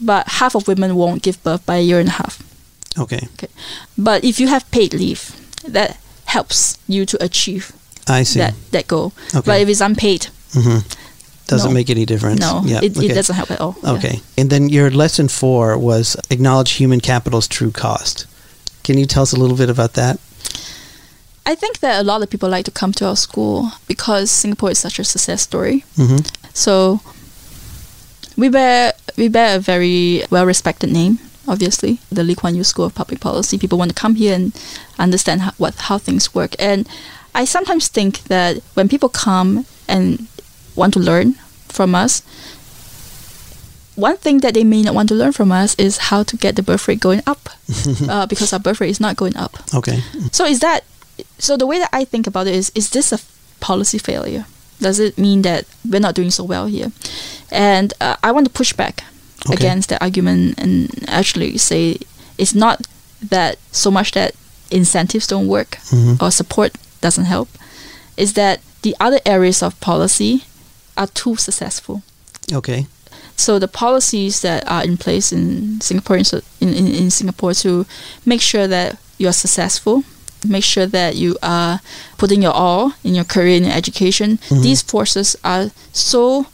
but 0.00 0.26
half 0.40 0.54
of 0.54 0.66
women 0.68 0.94
won't 0.94 1.22
give 1.22 1.42
birth 1.42 1.64
by 1.66 1.76
a 1.76 1.82
year 1.82 2.00
and 2.00 2.08
a 2.08 2.12
half. 2.12 2.38
okay. 2.98 3.28
But 3.98 4.24
if 4.24 4.40
you 4.40 4.48
have 4.48 4.64
paid 4.70 4.94
leave, 4.94 5.32
that 5.66 5.98
helps 6.24 6.76
you 6.88 7.04
to 7.06 7.16
achieve 7.22 7.72
I 8.06 8.22
see. 8.24 8.38
that, 8.40 8.54
that 8.70 8.86
goal. 8.88 9.12
Okay. 9.34 9.42
But 9.44 9.60
if 9.60 9.68
it's 9.68 9.80
unpaid, 9.80 10.28
hmm 10.54 10.78
Doesn't 11.48 11.70
No. 11.70 11.74
make 11.74 11.90
any 11.90 12.04
difference. 12.06 12.40
no, 12.40 12.62
Yeah. 12.64 12.80
it, 12.82 12.96
okay. 12.96 13.08
it 13.08 13.14
doesn't 13.14 13.34
help 13.34 13.50
at 13.50 13.60
all. 13.60 13.74
Yeah. 13.82 13.92
Okay. 13.96 14.20
And 14.36 14.50
then 14.50 14.68
your 14.68 14.90
lesson 14.90 15.28
four 15.28 15.76
was 15.78 16.16
acknowledge 16.30 16.72
human 16.72 17.00
capital's 17.00 17.48
true 17.48 17.70
cost. 17.72 18.26
Can 18.84 18.98
you 18.98 19.06
tell 19.06 19.22
us 19.22 19.32
a 19.32 19.36
little 19.36 19.56
bit 19.56 19.70
about 19.70 19.92
that? 19.94 20.18
I 21.46 21.54
think 21.54 21.78
that 21.80 22.00
a 22.00 22.04
lot 22.04 22.22
of 22.22 22.28
people 22.28 22.48
like 22.50 22.64
to 22.66 22.70
come 22.70 22.92
to 22.92 23.06
our 23.06 23.16
school 23.16 23.70
because 23.86 24.30
Singapore 24.30 24.70
is 24.70 24.78
such 24.78 24.98
a 24.98 25.04
success 25.04 25.40
story. 25.42 25.84
hmm 25.96 26.18
So 26.52 27.00
we 28.36 28.48
bear 28.50 28.92
we 29.16 29.28
bear 29.28 29.56
a 29.56 29.58
very 29.60 30.24
well 30.30 30.46
respected 30.46 30.90
name. 30.92 31.18
Obviously, 31.46 31.98
the 32.12 32.22
Lee 32.22 32.34
Kuan 32.34 32.54
Yew 32.54 32.64
School 32.64 32.84
of 32.84 32.94
Public 32.94 33.20
Policy. 33.20 33.56
People 33.58 33.78
want 33.78 33.90
to 33.90 34.00
come 34.02 34.16
here 34.16 34.34
and 34.34 34.52
understand 34.98 35.40
how, 35.40 35.52
what 35.56 35.74
how 35.88 35.96
things 35.98 36.34
work. 36.34 36.54
And 36.58 36.86
I 37.34 37.46
sometimes 37.46 37.88
think 37.88 38.24
that 38.24 38.58
when 38.74 38.88
people 38.88 39.08
come 39.08 39.64
and 39.88 40.26
want 40.78 40.94
to 40.94 41.00
learn 41.00 41.34
from 41.68 41.94
us, 41.94 42.22
one 43.96 44.16
thing 44.16 44.38
that 44.38 44.54
they 44.54 44.64
may 44.64 44.82
not 44.82 44.94
want 44.94 45.08
to 45.08 45.14
learn 45.14 45.32
from 45.32 45.50
us 45.50 45.74
is 45.74 45.98
how 45.98 46.22
to 46.22 46.36
get 46.36 46.54
the 46.56 46.62
birth 46.62 46.86
rate 46.86 47.00
going 47.00 47.22
up, 47.26 47.48
uh, 48.08 48.26
because 48.26 48.52
our 48.52 48.60
birth 48.60 48.80
rate 48.80 48.90
is 48.90 49.00
not 49.00 49.16
going 49.16 49.36
up. 49.36 49.56
Okay. 49.74 50.00
So 50.32 50.44
is 50.44 50.60
that 50.60 50.84
so 51.38 51.56
the 51.56 51.66
way 51.66 51.78
that 51.80 51.90
I 51.92 52.04
think 52.04 52.26
about 52.26 52.46
it 52.46 52.54
is 52.54 52.70
is 52.74 52.90
this 52.90 53.12
a 53.12 53.18
policy 53.60 53.98
failure? 53.98 54.46
Does 54.80 55.00
it 55.00 55.18
mean 55.18 55.42
that 55.42 55.64
we're 55.88 56.00
not 56.00 56.14
doing 56.14 56.30
so 56.30 56.44
well 56.44 56.66
here? 56.66 56.92
And 57.50 57.92
uh, 58.00 58.14
I 58.22 58.30
want 58.30 58.46
to 58.46 58.52
push 58.52 58.72
back 58.72 59.02
Okay. 59.46 59.54
against 59.54 59.88
that 59.90 60.02
argument 60.02 60.58
and 60.58 60.90
actually 61.08 61.58
say 61.58 61.96
it's 62.38 62.54
not 62.54 62.86
that 63.30 63.56
so 63.72 63.90
much 63.90 64.12
that 64.12 64.34
incentives 64.70 65.26
don't 65.26 65.46
work 65.48 65.78
Mhm. 65.90 66.20
or 66.22 66.30
support 66.30 66.72
doesn't 67.00 67.24
help. 67.26 67.48
Is 68.16 68.32
that 68.34 68.60
the 68.82 68.94
other 69.00 69.20
areas 69.24 69.62
of 69.62 69.78
policy 69.80 70.44
are 70.98 71.06
too 71.06 71.36
successful. 71.36 72.02
Okay. 72.52 72.86
So 73.36 73.58
the 73.58 73.68
policies 73.68 74.40
that 74.42 74.64
are 74.66 74.84
in 74.84 74.96
place 74.96 75.32
in 75.32 75.80
Singapore, 75.80 76.16
in, 76.18 76.24
in, 76.60 76.86
in 76.86 77.10
Singapore 77.10 77.54
to 77.54 77.86
make 78.26 78.40
sure 78.40 78.66
that 78.66 78.98
you 79.18 79.28
are 79.28 79.32
successful, 79.32 80.02
make 80.44 80.64
sure 80.64 80.86
that 80.86 81.14
you 81.14 81.36
are 81.42 81.80
putting 82.18 82.42
your 82.42 82.52
all 82.52 82.92
in 83.04 83.14
your 83.14 83.24
career 83.24 83.56
and 83.56 83.66
your 83.66 83.74
education. 83.74 84.38
Mhm. 84.50 84.62
These 84.62 84.82
forces 84.82 85.36
are 85.44 85.70
so 85.92 86.46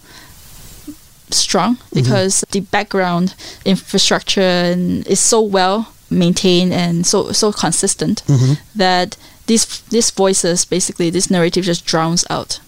strong 1.30 1.78
because 1.92 2.44
the 2.50 2.60
background 2.60 3.34
infrastructure 3.64 4.74
is 5.06 5.20
so 5.20 5.40
well 5.40 5.88
maintained 6.10 6.72
and 6.72 7.06
so 7.06 7.32
so 7.32 7.50
consistent 7.50 8.22
Mhm. 8.26 8.56
that 8.76 9.16
these 9.46 9.66
these 9.90 10.10
voices 10.10 10.64
basically 10.64 11.10
this 11.10 11.30
narrative 11.30 11.64
just 11.64 11.84
drowns 11.86 12.24
out 12.30 12.60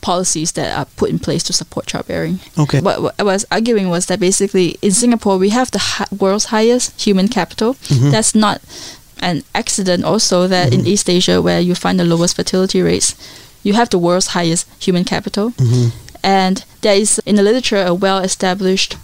policies 0.00 0.52
that 0.52 0.76
are 0.78 0.86
put 0.96 1.10
in 1.10 1.18
place 1.18 1.42
to 1.44 1.52
support 1.52 1.86
childbearing. 1.86 2.40
Okay. 2.58 2.80
What, 2.80 3.02
what 3.02 3.14
I 3.18 3.22
was 3.22 3.44
arguing 3.50 3.88
was 3.90 4.06
that 4.06 4.18
basically 4.20 4.76
in 4.82 4.92
Singapore 4.92 5.38
we 5.38 5.50
have 5.50 5.70
the 5.70 5.78
hi- 5.78 6.06
world's 6.18 6.46
highest 6.46 7.00
human 7.00 7.28
capital. 7.28 7.74
Mhm. 7.88 8.10
That's 8.10 8.34
not 8.34 8.60
an 9.22 9.42
accident. 9.54 10.04
Also, 10.04 10.46
that 10.48 10.72
in 10.72 10.86
East 10.86 11.08
Asia 11.10 11.42
where 11.42 11.60
you 11.60 11.74
find 11.74 12.00
the 12.00 12.04
lowest 12.04 12.36
fertility 12.36 12.80
rates, 12.82 13.14
you 13.62 13.74
have 13.74 13.90
the 13.90 13.98
world's 13.98 14.28
highest 14.28 14.66
human 14.78 15.04
capital, 15.04 15.50
Mhm. 15.58 15.92
and 16.22 16.64
there 16.80 16.96
is 16.96 17.20
in 17.26 17.36
the 17.36 17.42
literature 17.42 17.84
a 17.84 17.92
well-established 17.92 18.96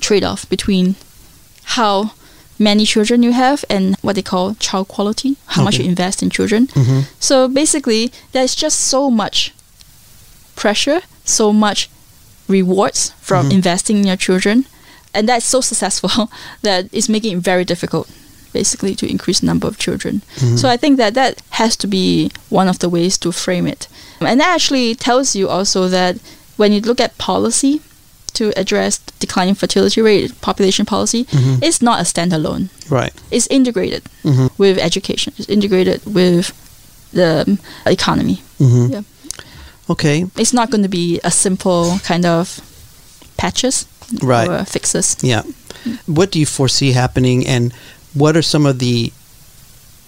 trade-off 0.00 0.46
between 0.50 0.94
how 1.76 2.10
many 2.58 2.84
children 2.84 3.22
you 3.22 3.32
have 3.32 3.64
and 3.70 3.96
what 4.02 4.14
they 4.14 4.22
call 4.22 4.54
child 4.60 4.88
quality, 4.88 5.36
how 5.46 5.62
much 5.64 5.78
you 5.78 5.84
invest 5.84 6.22
in 6.22 6.28
children. 6.30 6.66
Mhm. 6.74 7.04
So 7.18 7.48
basically, 7.48 8.12
there's 8.32 8.54
just 8.54 8.78
so 8.80 9.10
much 9.10 9.52
pressure, 10.62 11.00
so 11.24 11.52
much 11.52 11.88
rewards 12.48 13.00
from 13.28 13.42
Mhm. 13.48 13.52
investing 13.58 13.96
in 14.00 14.06
your 14.10 14.16
children, 14.26 14.56
and 15.14 15.28
that's 15.28 15.46
so 15.54 15.60
successful 15.60 16.30
that 16.66 16.80
it's 16.92 17.08
making 17.08 17.32
it 17.38 17.42
very 17.44 17.64
difficult, 17.72 18.06
basically, 18.52 18.94
to 19.00 19.06
increase 19.14 19.40
the 19.40 19.46
number 19.46 19.66
of 19.68 19.76
children. 19.78 20.14
Mhm. 20.40 20.58
So 20.60 20.68
I 20.74 20.76
think 20.82 20.94
that 20.98 21.14
that 21.14 21.32
has 21.60 21.76
to 21.82 21.86
be 21.86 22.30
one 22.50 22.68
of 22.70 22.78
the 22.78 22.88
ways 22.88 23.18
to 23.18 23.32
frame 23.32 23.66
it, 23.74 23.88
and 24.20 24.36
that 24.40 24.50
actually 24.56 24.94
tells 24.94 25.34
you 25.38 25.48
also 25.56 25.88
that 25.88 26.14
when 26.60 26.70
you 26.74 26.80
look 26.88 27.00
at 27.00 27.10
policy 27.18 27.80
to 28.38 28.44
address 28.62 29.00
declining 29.20 29.54
fertility 29.62 30.00
rate, 30.00 30.30
population 30.40 30.86
policy, 30.86 31.22
Mhm. 31.24 31.58
it's 31.66 31.80
not 31.82 32.00
a 32.00 32.04
standalone. 32.12 32.64
Right. 32.98 33.12
It's 33.30 33.46
integrated 33.50 34.02
Mhm. 34.24 34.50
with 34.58 34.78
education. 34.78 35.32
It's 35.38 35.48
integrated 35.56 36.00
with 36.18 36.52
the 37.12 37.58
economy. 37.84 38.36
Mhm. 38.58 38.90
Yeah. 38.92 39.02
Okay. 39.90 40.24
It's 40.36 40.52
not 40.52 40.70
going 40.70 40.82
to 40.82 40.88
be 40.88 41.20
a 41.24 41.30
simple 41.30 41.98
kind 42.04 42.24
of 42.24 42.60
patches 43.36 43.86
Right. 44.22 44.48
or 44.48 44.64
fixes. 44.64 45.16
Yeah. 45.22 45.42
What 46.06 46.30
do 46.30 46.38
you 46.38 46.46
foresee 46.46 46.92
happening, 46.92 47.46
and 47.46 47.72
what 48.14 48.36
are 48.36 48.42
some 48.42 48.66
of 48.66 48.78
the 48.78 49.12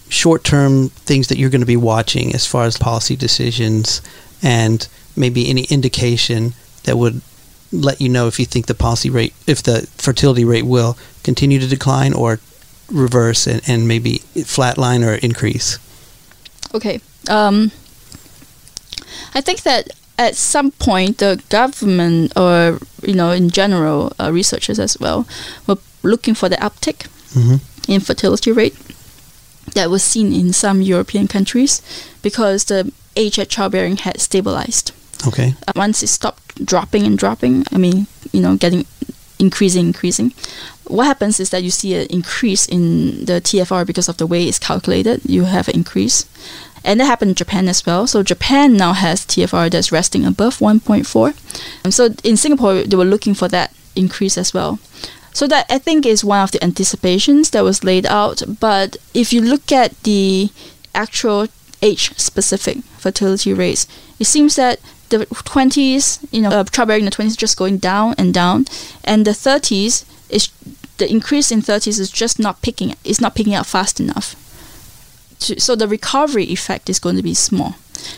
short-term 0.08 0.90
things 0.90 1.28
that 1.28 1.38
you're 1.38 1.50
going 1.50 1.60
to 1.62 1.66
be 1.66 1.76
watching 1.76 2.34
as 2.34 2.46
far 2.46 2.64
as 2.64 2.76
policy 2.76 3.16
decisions, 3.16 4.00
and 4.42 4.86
maybe 5.16 5.48
any 5.48 5.64
indication 5.64 6.52
that 6.84 6.96
would 6.98 7.20
let 7.72 8.00
you 8.00 8.08
know 8.08 8.28
if 8.28 8.38
you 8.38 8.44
think 8.46 8.66
the 8.66 8.74
policy 8.74 9.10
rate, 9.10 9.34
if 9.46 9.62
the 9.62 9.86
fertility 9.98 10.44
rate 10.44 10.64
will 10.66 10.96
continue 11.24 11.58
to 11.58 11.66
decline 11.66 12.12
or 12.12 12.38
reverse 12.92 13.46
and, 13.46 13.60
and 13.66 13.88
maybe 13.88 14.18
flatline 14.36 15.04
or 15.04 15.14
increase? 15.14 15.78
Okay. 16.74 17.00
Um, 17.28 17.72
I 19.34 19.40
think 19.40 19.62
that 19.62 19.88
at 20.18 20.36
some 20.36 20.70
point 20.72 21.18
the 21.18 21.42
government 21.48 22.32
or 22.36 22.78
you 23.02 23.14
know 23.14 23.30
in 23.30 23.50
general 23.50 24.12
uh, 24.20 24.30
researchers 24.32 24.78
as 24.78 24.98
well 25.00 25.26
were 25.66 25.78
looking 26.02 26.34
for 26.34 26.48
the 26.48 26.56
uptick 26.56 27.06
hmm 27.32 27.56
in 27.86 28.00
fertility 28.00 28.50
rate 28.50 28.74
that 29.74 29.90
was 29.90 30.02
seen 30.02 30.32
in 30.32 30.52
some 30.52 30.80
European 30.80 31.28
countries 31.28 31.82
because 32.22 32.64
the 32.64 32.90
age 33.16 33.38
at 33.38 33.48
childbearing 33.48 33.96
had 33.96 34.20
stabilized. 34.20 34.92
Okay. 35.26 35.54
Uh, 35.66 35.72
once 35.76 36.02
it 36.02 36.08
stopped 36.08 36.64
dropping 36.64 37.04
and 37.06 37.18
dropping, 37.18 37.64
I 37.72 37.78
mean, 37.78 38.06
you 38.32 38.40
know, 38.40 38.56
getting 38.56 38.86
increasing, 39.38 39.86
increasing, 39.86 40.32
what 40.86 41.06
happens 41.06 41.40
is 41.40 41.50
that 41.50 41.62
you 41.62 41.70
see 41.70 41.94
an 41.94 42.06
increase 42.08 42.66
in 42.66 43.24
the 43.24 43.40
TFR 43.40 43.86
because 43.86 44.08
of 44.08 44.18
the 44.18 44.26
way 44.26 44.44
it's 44.44 44.58
calculated. 44.58 45.22
You 45.24 45.44
have 45.44 45.68
an 45.68 45.74
increase. 45.74 46.26
And 46.84 47.00
that 47.00 47.06
happened 47.06 47.30
in 47.30 47.34
Japan 47.34 47.68
as 47.68 47.86
well. 47.86 48.06
So 48.06 48.22
Japan 48.22 48.76
now 48.76 48.92
has 48.92 49.24
TFR 49.24 49.70
that's 49.70 49.90
resting 49.90 50.26
above 50.26 50.58
1.4. 50.58 51.82
And 51.82 51.94
so 51.94 52.14
in 52.22 52.36
Singapore, 52.36 52.82
they 52.82 52.96
were 52.96 53.04
looking 53.06 53.34
for 53.34 53.48
that 53.48 53.72
increase 53.96 54.36
as 54.36 54.52
well. 54.52 54.78
So 55.32 55.46
that 55.48 55.66
I 55.70 55.78
think 55.78 56.04
is 56.04 56.22
one 56.24 56.42
of 56.42 56.52
the 56.52 56.62
anticipations 56.62 57.50
that 57.50 57.64
was 57.64 57.82
laid 57.82 58.06
out. 58.06 58.42
But 58.60 58.98
if 59.14 59.32
you 59.32 59.40
look 59.40 59.72
at 59.72 60.00
the 60.02 60.50
actual 60.94 61.48
age-specific 61.84 62.78
fertility 62.98 63.52
rates, 63.52 63.86
it 64.18 64.24
seems 64.26 64.56
that 64.56 64.80
the 65.10 65.18
20s, 65.26 66.18
you 66.32 66.40
know, 66.42 66.50
uh, 66.50 66.64
childbearing 66.64 67.04
in 67.04 67.10
the 67.10 67.16
20s 67.16 67.26
is 67.26 67.36
just 67.36 67.56
going 67.56 67.78
down 67.78 68.14
and 68.18 68.32
down, 68.34 68.64
and 69.04 69.24
the 69.24 69.32
30s 69.32 70.04
is 70.30 70.48
the 70.96 71.10
increase 71.10 71.50
in 71.52 71.60
30s 71.60 71.98
is 72.00 72.10
just 72.10 72.38
not 72.38 72.62
picking. 72.62 72.94
It's 73.04 73.20
not 73.20 73.34
picking 73.34 73.54
up 73.54 73.66
fast 73.66 74.00
enough. 74.00 74.34
So 75.38 75.76
the 75.76 75.88
recovery 75.88 76.44
effect 76.44 76.88
is 76.88 76.98
going 76.98 77.16
to 77.16 77.22
be 77.22 77.34
small. 77.34 77.74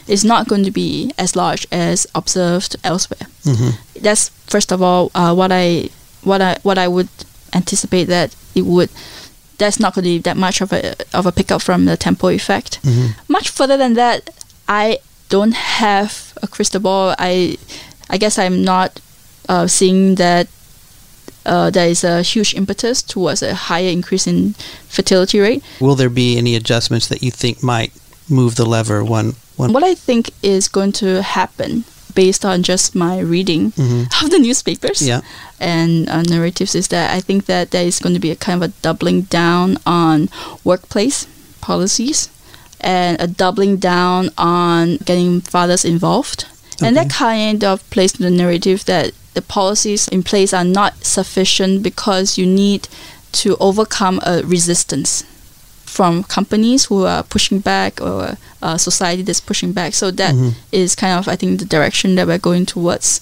It's 0.07 0.24
not 0.24 0.46
going 0.48 0.64
to 0.64 0.70
be 0.70 1.12
as 1.18 1.35
large 1.35 1.66
as 1.72 2.07
observed 2.14 2.76
elsewhere 2.85 3.26
hmm 3.44 3.70
that's 4.00 4.29
first 4.46 4.72
of 4.72 4.83
all 4.83 5.11
uh, 5.14 5.33
what 5.35 5.50
I 5.52 5.88
what 6.22 6.40
I 6.42 6.59
what 6.62 6.79
I 6.79 6.88
would 6.88 7.09
anticipate 7.55 8.05
that 8.05 8.35
it 8.55 8.64
would. 8.66 8.90
That's 9.59 9.79
not 9.81 9.95
going 9.95 10.05
to 10.05 10.11
be 10.11 10.19
that 10.19 10.37
much 10.37 10.61
of 10.61 10.73
a 10.73 10.95
of 11.14 11.27
a 11.27 11.33
pickup 11.33 11.62
from 11.62 11.85
the 11.87 11.97
tempo 11.97 12.29
effect. 12.29 12.79
hmm 12.85 13.07
Much 13.29 13.49
further 13.51 13.77
than 13.77 13.95
that, 13.95 14.31
I 14.69 14.99
don't 15.29 15.55
have 15.55 16.33
a 16.42 16.47
crystal 16.47 16.81
ball. 16.81 17.14
I 17.19 17.57
I 18.11 18.19
guess 18.19 18.38
I'm 18.38 18.62
not 18.62 19.01
uh, 19.49 19.66
seeing 19.66 20.16
that 20.16 20.47
uh, 21.47 21.71
there 21.71 21.88
is 21.88 22.05
a 22.05 22.23
huge 22.23 22.55
impetus 22.55 23.03
towards 23.03 23.42
a 23.42 23.55
higher 23.55 23.88
increase 23.90 24.27
in 24.27 24.55
fertility 24.88 25.38
rate. 25.40 25.62
Will 25.81 25.95
there 25.95 26.11
be 26.11 26.37
any 26.37 26.57
adjustments 26.57 27.07
that 27.09 27.23
you 27.23 27.31
think 27.31 27.62
might 27.62 27.92
move 28.29 28.57
the 28.57 28.66
lever 28.66 29.05
one 29.05 29.35
one? 29.57 29.73
What 29.73 29.85
I 29.85 29.95
think 29.95 30.31
is 30.42 30.69
going 30.69 30.92
to 30.92 31.23
happen, 31.23 31.85
based 32.16 32.44
on 32.44 32.62
just 32.72 32.94
my 32.94 33.18
reading 33.35 33.72
Mhm. 33.76 34.02
of 34.24 34.31
the 34.31 34.38
newspapers, 34.46 35.00
Yeah. 35.02 35.20
and 35.61 36.09
uh, 36.09 36.22
narratives 36.22 36.74
is 36.74 36.88
that 36.88 37.07
I 37.16 37.20
think 37.20 37.44
that 37.46 37.70
there 37.70 37.87
is 37.87 38.00
going 38.02 38.14
to 38.14 38.20
be 38.26 38.33
a 38.33 38.37
kind 38.46 38.57
of 38.62 38.70
a 38.70 38.72
doubling 38.83 39.22
down 39.31 39.79
on 39.87 40.29
workplace 40.64 41.26
policies 41.61 42.29
and 42.81 43.20
a 43.20 43.26
doubling 43.26 43.76
down 43.79 44.31
on 44.38 44.98
getting 45.05 45.40
fathers 45.40 45.85
involved. 45.85 46.44
And 46.83 46.96
that 46.96 47.09
kind 47.11 47.64
of 47.64 47.81
plays 47.90 48.12
to 48.12 48.22
the 48.22 48.31
narrative 48.42 48.85
that 48.85 49.12
the 49.35 49.40
policies 49.42 50.09
in 50.09 50.22
place 50.22 50.52
are 50.52 50.64
not 50.81 50.92
sufficient 51.05 51.83
because 51.83 52.37
you 52.38 52.46
need 52.46 52.88
to 53.42 53.57
overcome 53.61 54.20
a 54.24 54.42
resistance 54.44 55.24
from 55.96 56.22
companies 56.38 56.85
who 56.88 56.98
are 57.06 57.22
pushing 57.35 57.59
back 57.61 58.00
or 58.02 58.37
uh, 58.62 58.76
society 58.76 59.22
that's 59.22 59.40
pushing 59.50 59.72
back. 59.72 59.94
So 59.94 60.11
that 60.22 60.35
Mhm. 60.35 60.52
is 60.72 60.94
kind 61.02 61.14
of 61.18 61.26
I 61.32 61.37
think 61.37 61.59
the 61.59 61.64
direction 61.76 62.16
that 62.16 62.26
we're 62.28 62.44
going 62.50 62.66
towards. 62.66 63.20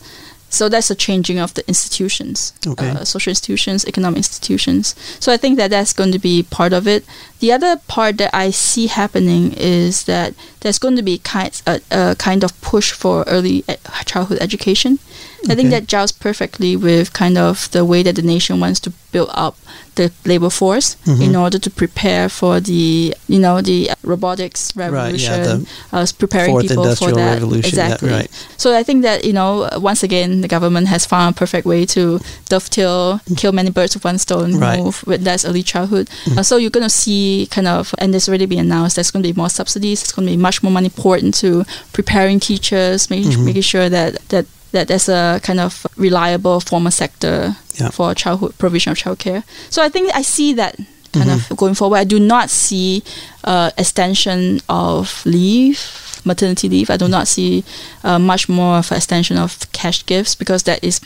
So 0.50 0.68
that's 0.68 0.90
a 0.90 0.94
changing 1.06 1.38
of 1.44 1.50
the 1.54 1.62
institutions, 1.68 2.52
Okay. 2.66 2.90
uh, 2.90 3.04
social 3.04 3.30
institutions, 3.32 3.84
economic 3.92 4.18
institutions. 4.18 4.94
So 5.18 5.32
I 5.34 5.36
think 5.42 5.58
that 5.58 5.70
that's 5.70 5.92
going 5.92 6.12
to 6.12 6.18
be 6.30 6.42
part 6.58 6.72
of 6.72 6.86
it. 6.86 7.02
The 7.40 7.50
other 7.56 7.72
part 7.88 8.18
that 8.18 8.30
I 8.44 8.50
see 8.52 8.86
happening 8.86 9.52
is 9.58 10.04
that 10.04 10.34
there's 10.64 10.80
going 10.80 10.96
to 10.96 11.02
be 11.02 11.18
kind 11.18 11.52
a, 11.68 11.80
a 11.92 12.16
kind 12.16 12.42
of 12.42 12.50
push 12.60 12.90
for 12.90 13.22
early 13.28 13.62
e- 13.68 13.76
childhood 14.06 14.38
education. 14.40 14.98
I 15.46 15.54
think 15.54 15.68
that 15.70 15.84
jives 15.86 16.18
perfectly 16.18 16.74
with 16.74 17.12
kind 17.12 17.36
of 17.36 17.70
the 17.72 17.84
way 17.84 18.02
that 18.02 18.16
the 18.16 18.22
nation 18.22 18.60
wants 18.60 18.80
to 18.80 18.90
build 19.12 19.28
up 19.34 19.54
the 19.96 20.10
labor 20.24 20.48
force 20.50 20.96
Mhm. 21.04 21.20
in 21.20 21.36
order 21.36 21.58
to 21.58 21.70
prepare 21.70 22.30
for 22.30 22.60
the 22.60 23.14
you 23.28 23.38
know 23.38 23.60
the 23.60 23.90
robotics 24.02 24.72
revolution. 24.74 25.36
Right, 25.40 25.60
yeah, 25.92 26.00
uh, 26.00 26.06
preparing 26.18 26.58
people 26.64 26.96
for 26.96 27.12
that 27.12 27.34
Revolution. 27.34 27.76
yeah, 27.76 27.84
exactly. 27.92 28.08
right. 28.10 28.30
So 28.56 28.74
I 28.74 28.82
think 28.82 29.02
that 29.02 29.24
you 29.28 29.34
know 29.34 29.68
once 29.76 30.02
again 30.02 30.40
the 30.40 30.48
government 30.48 30.88
has 30.88 31.04
found 31.04 31.36
a 31.36 31.38
perfect 31.38 31.66
way 31.66 31.84
to 31.92 32.20
dovetail, 32.48 33.20
kill 33.36 33.52
many 33.52 33.70
birds 33.70 33.94
with 33.94 34.04
one 34.04 34.18
stone, 34.18 34.56
Right. 34.58 34.80
move 34.80 35.04
with 35.06 35.22
that's 35.24 35.44
early 35.44 35.62
childhood. 35.62 36.08
Uh, 36.36 36.42
so 36.42 36.56
you're 36.56 36.70
going 36.70 36.88
to 36.88 36.96
see 37.04 37.48
kind 37.50 37.66
of, 37.68 37.94
and 37.98 38.12
there's 38.14 38.28
already 38.28 38.46
been 38.46 38.60
announced. 38.60 38.96
There's 38.96 39.10
going 39.10 39.22
to 39.22 39.28
be 39.32 39.36
more 39.36 39.50
subsidies. 39.50 40.02
It's 40.02 40.12
going 40.12 40.26
to 40.26 40.32
be 40.32 40.36
much 40.48 40.53
more 40.62 40.72
money 40.72 40.88
poured 40.90 41.22
into 41.22 41.64
preparing 41.92 42.40
teachers, 42.40 43.10
making 43.10 43.32
Mhm. 43.32 43.44
making 43.44 43.62
sure 43.62 43.88
that 43.88 44.16
that 44.28 44.46
that 44.72 44.88
there's 44.88 45.08
a 45.08 45.40
kind 45.44 45.60
of 45.60 45.86
reliable 45.96 46.58
formal 46.60 46.90
sector 46.90 47.56
Yeah. 47.80 47.90
for 47.90 48.12
childhood 48.14 48.58
provision 48.58 48.90
of 48.92 48.98
childcare. 48.98 49.42
So 49.70 49.82
I 49.82 49.88
think 49.88 50.10
I 50.14 50.22
see 50.22 50.52
that 50.54 50.74
kind 51.12 51.30
Mhm. 51.30 51.50
of 51.50 51.56
going 51.56 51.74
forward. 51.74 51.98
I 51.98 52.04
do 52.04 52.18
not 52.18 52.50
see 52.50 53.02
uh, 53.44 53.70
extension 53.78 54.60
of 54.68 55.20
leave, 55.24 55.78
maternity 56.24 56.68
leave. 56.68 56.90
I 56.90 56.96
do 56.96 57.06
not 57.08 57.28
see 57.28 57.62
uh, 58.02 58.18
much 58.18 58.48
more 58.48 58.78
of 58.78 58.90
an 58.90 58.96
extension 58.96 59.36
of 59.38 59.70
cash 59.72 60.04
gifts 60.06 60.34
because 60.34 60.62
that 60.64 60.82
is 60.82 60.98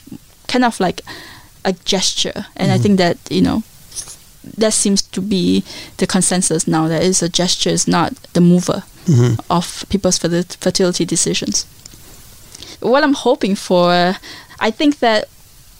kind 0.47 0.65
of 0.65 0.79
like 0.81 1.03
a 1.65 1.73
gesture, 1.85 2.47
and 2.57 2.73
I 2.73 2.79
Mhm. 2.79 2.83
think 2.83 2.99
that 2.99 3.17
you 3.29 3.43
know 3.43 3.63
that 4.57 4.73
seems 4.73 5.03
to 5.03 5.21
be 5.21 5.63
the 5.99 6.07
consensus 6.07 6.67
now. 6.67 6.89
That 6.89 7.03
is 7.03 7.23
a 7.23 7.29
gesture, 7.29 7.71
is 7.71 7.87
not 7.87 8.15
the 8.33 8.41
mover 8.41 8.83
Mhm. 9.09 9.41
of 9.51 9.85
people's 9.89 10.19
fertility 10.19 11.05
decisions. 11.05 11.65
What 12.81 13.03
I'm 13.03 13.15
hoping 13.15 13.57
for, 13.57 14.17
I 14.61 14.71
think 14.71 14.99
that 15.01 15.29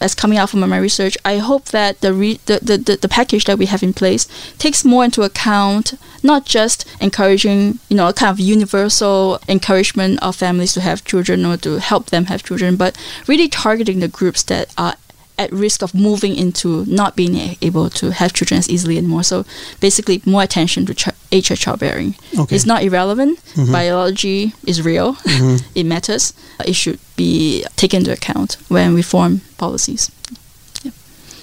as 0.01 0.15
coming 0.15 0.37
out 0.37 0.49
from 0.49 0.61
my 0.61 0.77
research, 0.77 1.17
I 1.25 1.37
hope 1.37 1.65
that 1.65 1.99
the, 1.99 2.13
re- 2.13 2.39
the, 2.45 2.59
the, 2.61 2.77
the, 2.77 2.95
the 2.95 3.09
package 3.09 3.43
that 3.45 3.57
we 3.57 3.65
have 3.65 3.83
in 3.83 3.93
place 3.93 4.27
takes 4.57 4.85
more 4.85 5.03
into 5.03 5.23
account 5.23 5.93
not 6.23 6.45
just 6.45 6.85
encouraging, 7.01 7.79
you 7.89 7.97
know, 7.97 8.07
a 8.07 8.13
kind 8.13 8.31
of 8.31 8.39
universal 8.39 9.39
encouragement 9.49 10.19
of 10.21 10.35
families 10.37 10.73
to 10.73 10.81
have 10.81 11.03
children 11.03 11.45
or 11.45 11.57
to 11.57 11.79
help 11.79 12.07
them 12.07 12.25
have 12.25 12.43
children, 12.43 12.77
but 12.77 12.97
really 13.27 13.49
targeting 13.49 13.99
the 13.99 14.07
groups 14.07 14.41
that 14.43 14.73
are 14.77 14.95
at 15.39 15.51
risk 15.51 15.81
of 15.81 15.93
moving 15.95 16.35
into 16.35 16.85
not 16.85 17.15
being 17.15 17.55
able 17.61 17.89
to 17.89 18.11
have 18.11 18.33
children 18.33 18.59
as 18.59 18.69
easily 18.69 18.97
anymore. 18.97 19.23
So 19.23 19.45
basically, 19.79 20.21
more 20.25 20.43
attention 20.43 20.85
to 20.87 20.93
ch- 20.93 21.09
age 21.31 21.49
of 21.51 21.57
childbearing. 21.57 22.13
Okay. 22.37 22.55
It's 22.55 22.65
not 22.65 22.83
irrelevant. 22.83 23.39
Mhm. 23.55 23.71
Biology 23.71 24.53
is 24.67 24.81
real. 24.83 25.15
Mhm. 25.15 25.63
it 25.75 25.85
matters. 25.85 26.33
It 26.67 26.75
should 26.75 26.99
be 27.15 27.63
taken 27.75 27.99
into 28.01 28.11
account 28.11 28.57
when 28.67 28.93
we 28.93 29.01
form 29.01 29.41
policies. 29.57 30.11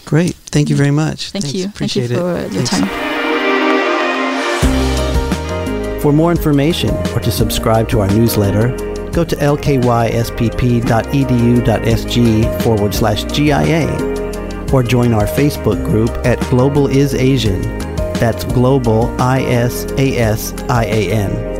Great. 0.05 0.37
Thank 0.55 0.69
you 0.71 0.77
very 0.77 0.93
much. 0.93 1.31
Thank 1.33 1.45
Thanks. 1.47 1.59
you. 1.59 1.65
Appreciate 1.67 2.09
Thank 2.09 2.21
you 2.21 2.25
for 2.25 2.37
it. 2.39 2.53
your 2.53 2.63
Thanks. 2.63 2.71
time. 2.71 3.17
For 6.01 6.13
more 6.13 6.31
information 6.31 6.91
or 7.15 7.21
to 7.21 7.31
subscribe 7.33 7.89
to 7.89 8.01
our 8.01 8.09
newsletter, 8.09 8.77
go 9.17 9.25
to 9.25 9.35
lkyspp.edu.sg 9.37 10.63
forward 12.63 12.95
slash 12.95 13.25
GIA 13.25 13.89
or 14.75 14.83
join 14.83 15.15
our 15.15 15.25
Facebook 15.25 15.83
group 15.87 16.11
at 16.27 16.39
Global 16.51 16.87
is 16.87 17.15
Asian. 17.15 17.63
That's 18.21 18.45
Global 18.45 19.07
I 19.19 19.41
S 19.43 19.87
A 19.97 20.19
S 20.19 20.53
I 20.69 20.85
A 20.85 21.11
N. 21.13 21.56